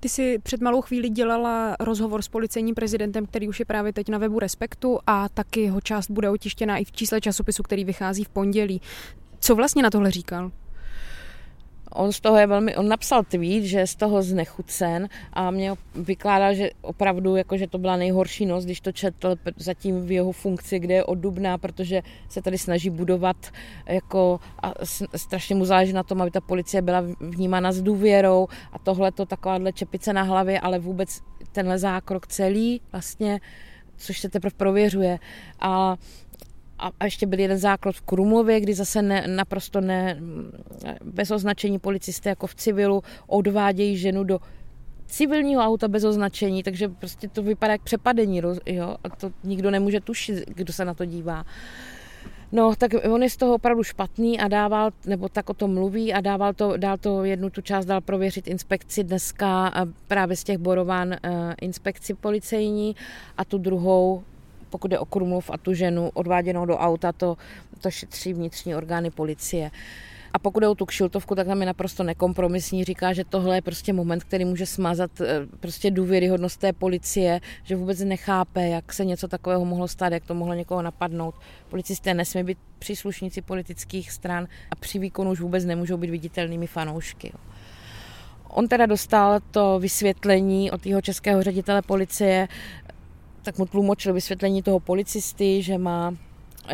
Ty 0.00 0.08
jsi 0.08 0.38
před 0.38 0.60
malou 0.60 0.80
chvíli 0.80 1.08
dělala 1.08 1.76
rozhovor 1.80 2.22
s 2.22 2.28
policejním 2.28 2.74
prezidentem, 2.74 3.26
který 3.26 3.48
už 3.48 3.58
je 3.58 3.64
právě 3.64 3.92
teď 3.92 4.08
na 4.08 4.18
webu 4.18 4.38
Respektu 4.38 4.98
a 5.06 5.28
taky 5.28 5.60
jeho 5.60 5.80
část 5.80 6.10
bude 6.10 6.30
otištěná 6.30 6.76
i 6.78 6.84
v 6.84 6.92
čísle 6.92 7.20
časopisu, 7.20 7.62
který 7.62 7.84
vychází 7.84 8.24
v 8.24 8.28
pondělí. 8.28 8.80
Co 9.40 9.54
vlastně 9.54 9.82
na 9.82 9.90
tohle 9.90 10.10
říkal? 10.10 10.50
On 11.98 12.12
z 12.12 12.20
toho 12.20 12.38
je 12.38 12.46
velmi, 12.46 12.76
on 12.76 12.88
napsal 12.88 13.24
tweet, 13.24 13.64
že 13.64 13.78
je 13.78 13.86
z 13.86 13.96
toho 13.96 14.22
znechucen 14.22 15.08
a 15.32 15.50
mě 15.50 15.72
vykládal, 15.94 16.54
že 16.54 16.70
opravdu 16.82 17.36
jako, 17.36 17.56
že 17.56 17.66
to 17.66 17.78
byla 17.78 17.96
nejhorší 17.96 18.46
noc, 18.46 18.64
když 18.64 18.80
to 18.80 18.92
četl 18.92 19.36
zatím 19.56 20.06
v 20.06 20.12
jeho 20.12 20.32
funkci, 20.32 20.78
kde 20.78 20.94
je 20.94 21.04
odubná, 21.04 21.58
protože 21.58 22.02
se 22.28 22.42
tady 22.42 22.58
snaží 22.58 22.90
budovat 22.90 23.36
jako 23.86 24.40
a 24.62 24.72
strašně 25.16 25.54
mu 25.54 25.64
záleží 25.64 25.92
na 25.92 26.02
tom, 26.02 26.22
aby 26.22 26.30
ta 26.30 26.40
policie 26.40 26.82
byla 26.82 27.02
vnímána 27.20 27.72
s 27.72 27.82
důvěrou 27.82 28.46
a 28.72 28.78
tohle 28.78 29.12
to 29.12 29.26
takováhle 29.26 29.72
čepice 29.72 30.12
na 30.12 30.22
hlavě, 30.22 30.60
ale 30.60 30.78
vůbec 30.78 31.20
tenhle 31.52 31.78
zákrok 31.78 32.26
celý 32.26 32.80
vlastně 32.92 33.40
což 33.98 34.20
se 34.20 34.28
teprve 34.28 34.54
prověřuje. 34.56 35.18
A 35.60 35.96
a, 36.78 36.90
a 37.00 37.04
ještě 37.04 37.26
byl 37.26 37.40
jeden 37.40 37.58
základ 37.58 37.94
v 37.94 38.00
Krumlově, 38.00 38.60
kdy 38.60 38.74
zase 38.74 39.02
ne, 39.02 39.24
naprosto 39.26 39.80
ne, 39.80 40.20
bez 41.04 41.30
označení 41.30 41.78
policisté 41.78 42.28
jako 42.28 42.46
v 42.46 42.54
civilu 42.54 43.02
odvádějí 43.26 43.96
ženu 43.96 44.24
do 44.24 44.40
civilního 45.06 45.62
auta 45.62 45.88
bez 45.88 46.04
označení, 46.04 46.62
takže 46.62 46.88
prostě 46.88 47.28
to 47.28 47.42
vypadá 47.42 47.72
jak 47.72 47.82
přepadení, 47.82 48.42
jo? 48.66 48.96
a 49.04 49.08
to 49.08 49.30
nikdo 49.44 49.70
nemůže 49.70 50.00
tušit, 50.00 50.44
kdo 50.46 50.72
se 50.72 50.84
na 50.84 50.94
to 50.94 51.04
dívá. 51.04 51.44
No, 52.52 52.76
tak 52.76 52.90
on 53.10 53.22
je 53.22 53.30
z 53.30 53.36
toho 53.36 53.54
opravdu 53.54 53.82
špatný 53.82 54.40
a 54.40 54.48
dával, 54.48 54.90
nebo 55.06 55.28
tak 55.28 55.50
o 55.50 55.54
tom 55.54 55.74
mluví 55.74 56.12
a 56.12 56.20
dával 56.20 56.52
to, 56.52 56.76
dál 56.76 56.96
to 56.98 57.24
jednu 57.24 57.50
tu 57.50 57.60
část 57.60 57.86
dal 57.86 58.00
prověřit 58.00 58.48
inspekci 58.48 59.04
dneska 59.04 59.72
právě 60.08 60.36
z 60.36 60.44
těch 60.44 60.58
borován 60.58 61.16
inspekci 61.60 62.14
policejní 62.14 62.96
a 63.36 63.44
tu 63.44 63.58
druhou 63.58 64.22
pokud 64.70 64.92
je 64.92 64.98
o 64.98 65.04
Krumlov 65.04 65.50
a 65.50 65.58
tu 65.58 65.74
ženu 65.74 66.10
odváděnou 66.14 66.66
do 66.66 66.76
auta, 66.76 67.12
to, 67.12 67.36
to 67.80 67.90
šetří 67.90 68.32
vnitřní 68.32 68.74
orgány 68.74 69.10
policie. 69.10 69.70
A 70.32 70.38
pokud 70.38 70.62
je 70.62 70.68
o 70.68 70.74
tu 70.74 70.86
kšiltovku, 70.86 71.34
tak 71.34 71.46
tam 71.46 71.60
je 71.60 71.66
naprosto 71.66 72.02
nekompromisní. 72.02 72.84
Říká, 72.84 73.12
že 73.12 73.24
tohle 73.24 73.56
je 73.56 73.62
prostě 73.62 73.92
moment, 73.92 74.24
který 74.24 74.44
může 74.44 74.66
smazat 74.66 75.20
eh, 75.20 75.46
prostě 75.60 75.90
důvěryhodnost 75.90 76.60
té 76.60 76.72
policie, 76.72 77.40
že 77.62 77.76
vůbec 77.76 78.00
nechápe, 78.00 78.68
jak 78.68 78.92
se 78.92 79.04
něco 79.04 79.28
takového 79.28 79.64
mohlo 79.64 79.88
stát, 79.88 80.12
jak 80.12 80.24
to 80.24 80.34
mohlo 80.34 80.54
někoho 80.54 80.82
napadnout. 80.82 81.34
Policisté 81.70 82.14
nesmí 82.14 82.42
být 82.42 82.58
příslušníci 82.78 83.42
politických 83.42 84.10
stran 84.10 84.48
a 84.70 84.76
při 84.76 84.98
výkonu 84.98 85.30
už 85.30 85.40
vůbec 85.40 85.64
nemůžou 85.64 85.96
být 85.96 86.10
viditelnými 86.10 86.66
fanoušky. 86.66 87.32
On 88.48 88.68
teda 88.68 88.86
dostal 88.86 89.40
to 89.50 89.78
vysvětlení 89.78 90.70
od 90.70 90.86
jeho 90.86 91.00
českého 91.00 91.42
ředitele 91.42 91.82
policie, 91.82 92.48
tak 93.48 93.58
mu 93.58 93.66
tlumočil 93.66 94.12
vysvětlení 94.12 94.62
toho 94.62 94.80
policisty, 94.80 95.62
že 95.62 95.78
má 95.78 96.12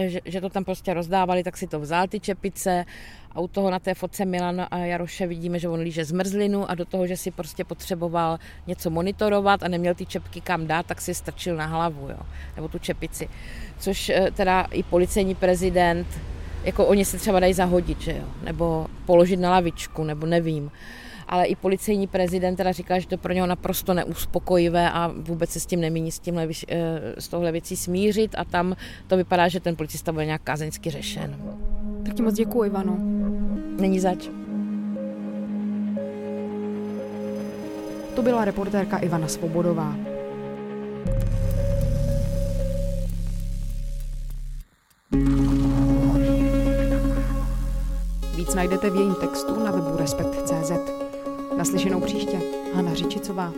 že, 0.07 0.21
že 0.25 0.41
to 0.41 0.51
tam 0.51 0.65
prostě 0.65 0.95
rozdávali, 0.95 1.43
tak 1.43 1.57
si 1.57 1.67
to 1.67 1.81
vzal 1.81 2.09
ty 2.09 2.21
čepice 2.21 2.85
a 3.33 3.41
u 3.41 3.49
toho 3.49 3.71
na 3.71 3.79
té 3.79 3.95
fotce 3.95 4.25
Milana 4.25 4.65
a 4.65 4.79
Jaroše 4.79 5.27
vidíme, 5.27 5.59
že 5.59 5.69
on 5.69 5.81
líže 5.81 6.05
zmrzlinu 6.05 6.71
a 6.71 6.75
do 6.75 6.85
toho, 6.85 7.07
že 7.07 7.17
si 7.17 7.31
prostě 7.31 7.65
potřeboval 7.65 8.39
něco 8.67 8.91
monitorovat 8.91 9.63
a 9.63 9.69
neměl 9.69 9.95
ty 9.95 10.07
čepky 10.07 10.41
kam 10.41 10.67
dát, 10.67 10.87
tak 10.87 11.01
si 11.01 11.15
strčil 11.15 11.57
na 11.57 11.67
hlavu, 11.67 12.09
jo, 12.11 12.19
nebo 12.57 12.69
tu 12.69 12.79
čepici. 12.79 13.29
Což 13.79 14.09
eh, 14.09 14.31
teda 14.35 14.67
i 14.71 14.83
policejní 14.83 15.35
prezident, 15.35 16.07
jako 16.65 16.87
oni 16.87 17.05
se 17.05 17.19
třeba 17.19 17.41
dají 17.41 17.53
zahodit, 17.53 18.01
že 18.01 18.13
jo, 18.13 18.25
nebo 18.45 18.87
položit 19.07 19.37
na 19.37 19.51
lavičku, 19.51 20.05
nebo 20.05 20.27
nevím 20.27 20.71
ale 21.29 21.47
i 21.47 21.57
policejní 21.57 22.07
prezident 22.07 22.57
teda 22.57 22.73
říká, 22.73 22.99
že 22.99 23.07
to 23.07 23.19
pro 23.19 23.33
něho 23.33 23.47
naprosto 23.47 23.95
neuspokojivé 23.95 24.91
a 24.91 25.13
vůbec 25.17 25.51
se 25.51 25.61
s 25.61 25.67
tím 25.67 25.81
nemíní 25.81 26.13
s, 26.13 26.19
tímhle, 26.19 26.49
eh, 26.69 27.01
s 27.19 27.29
tohle 27.29 27.53
věcí 27.53 27.77
smířit 27.77 28.35
a 28.39 28.45
tam 28.45 28.77
to 29.07 29.17
vypadá, 29.17 29.49
že 29.49 29.61
ten 29.61 29.77
policista 29.77 30.13
bude 30.13 30.27
nějak 30.27 30.43
kázeňsky 30.43 30.91
řešen. 30.91 31.37
Tak 32.05 32.15
ti 32.15 32.23
moc 32.23 32.35
děkuji, 32.35 32.65
Ivano. 32.65 32.97
Není 33.81 34.01
zač. 34.01 34.29
To 38.15 38.23
byla 38.23 38.45
reportérka 38.45 38.99
Ivana 38.99 39.29
Svobodová. 39.29 39.97
Víc 48.45 48.55
najdete 48.55 48.91
v 48.91 48.95
jejím 48.97 49.15
textu 49.15 49.65
na 49.65 49.71
webu 49.71 49.97
Respekt.cz. 49.97 50.73
Naslyšenou 51.57 52.01
příště. 52.01 52.41
Hana 52.75 52.95
Řičicová. 52.95 53.53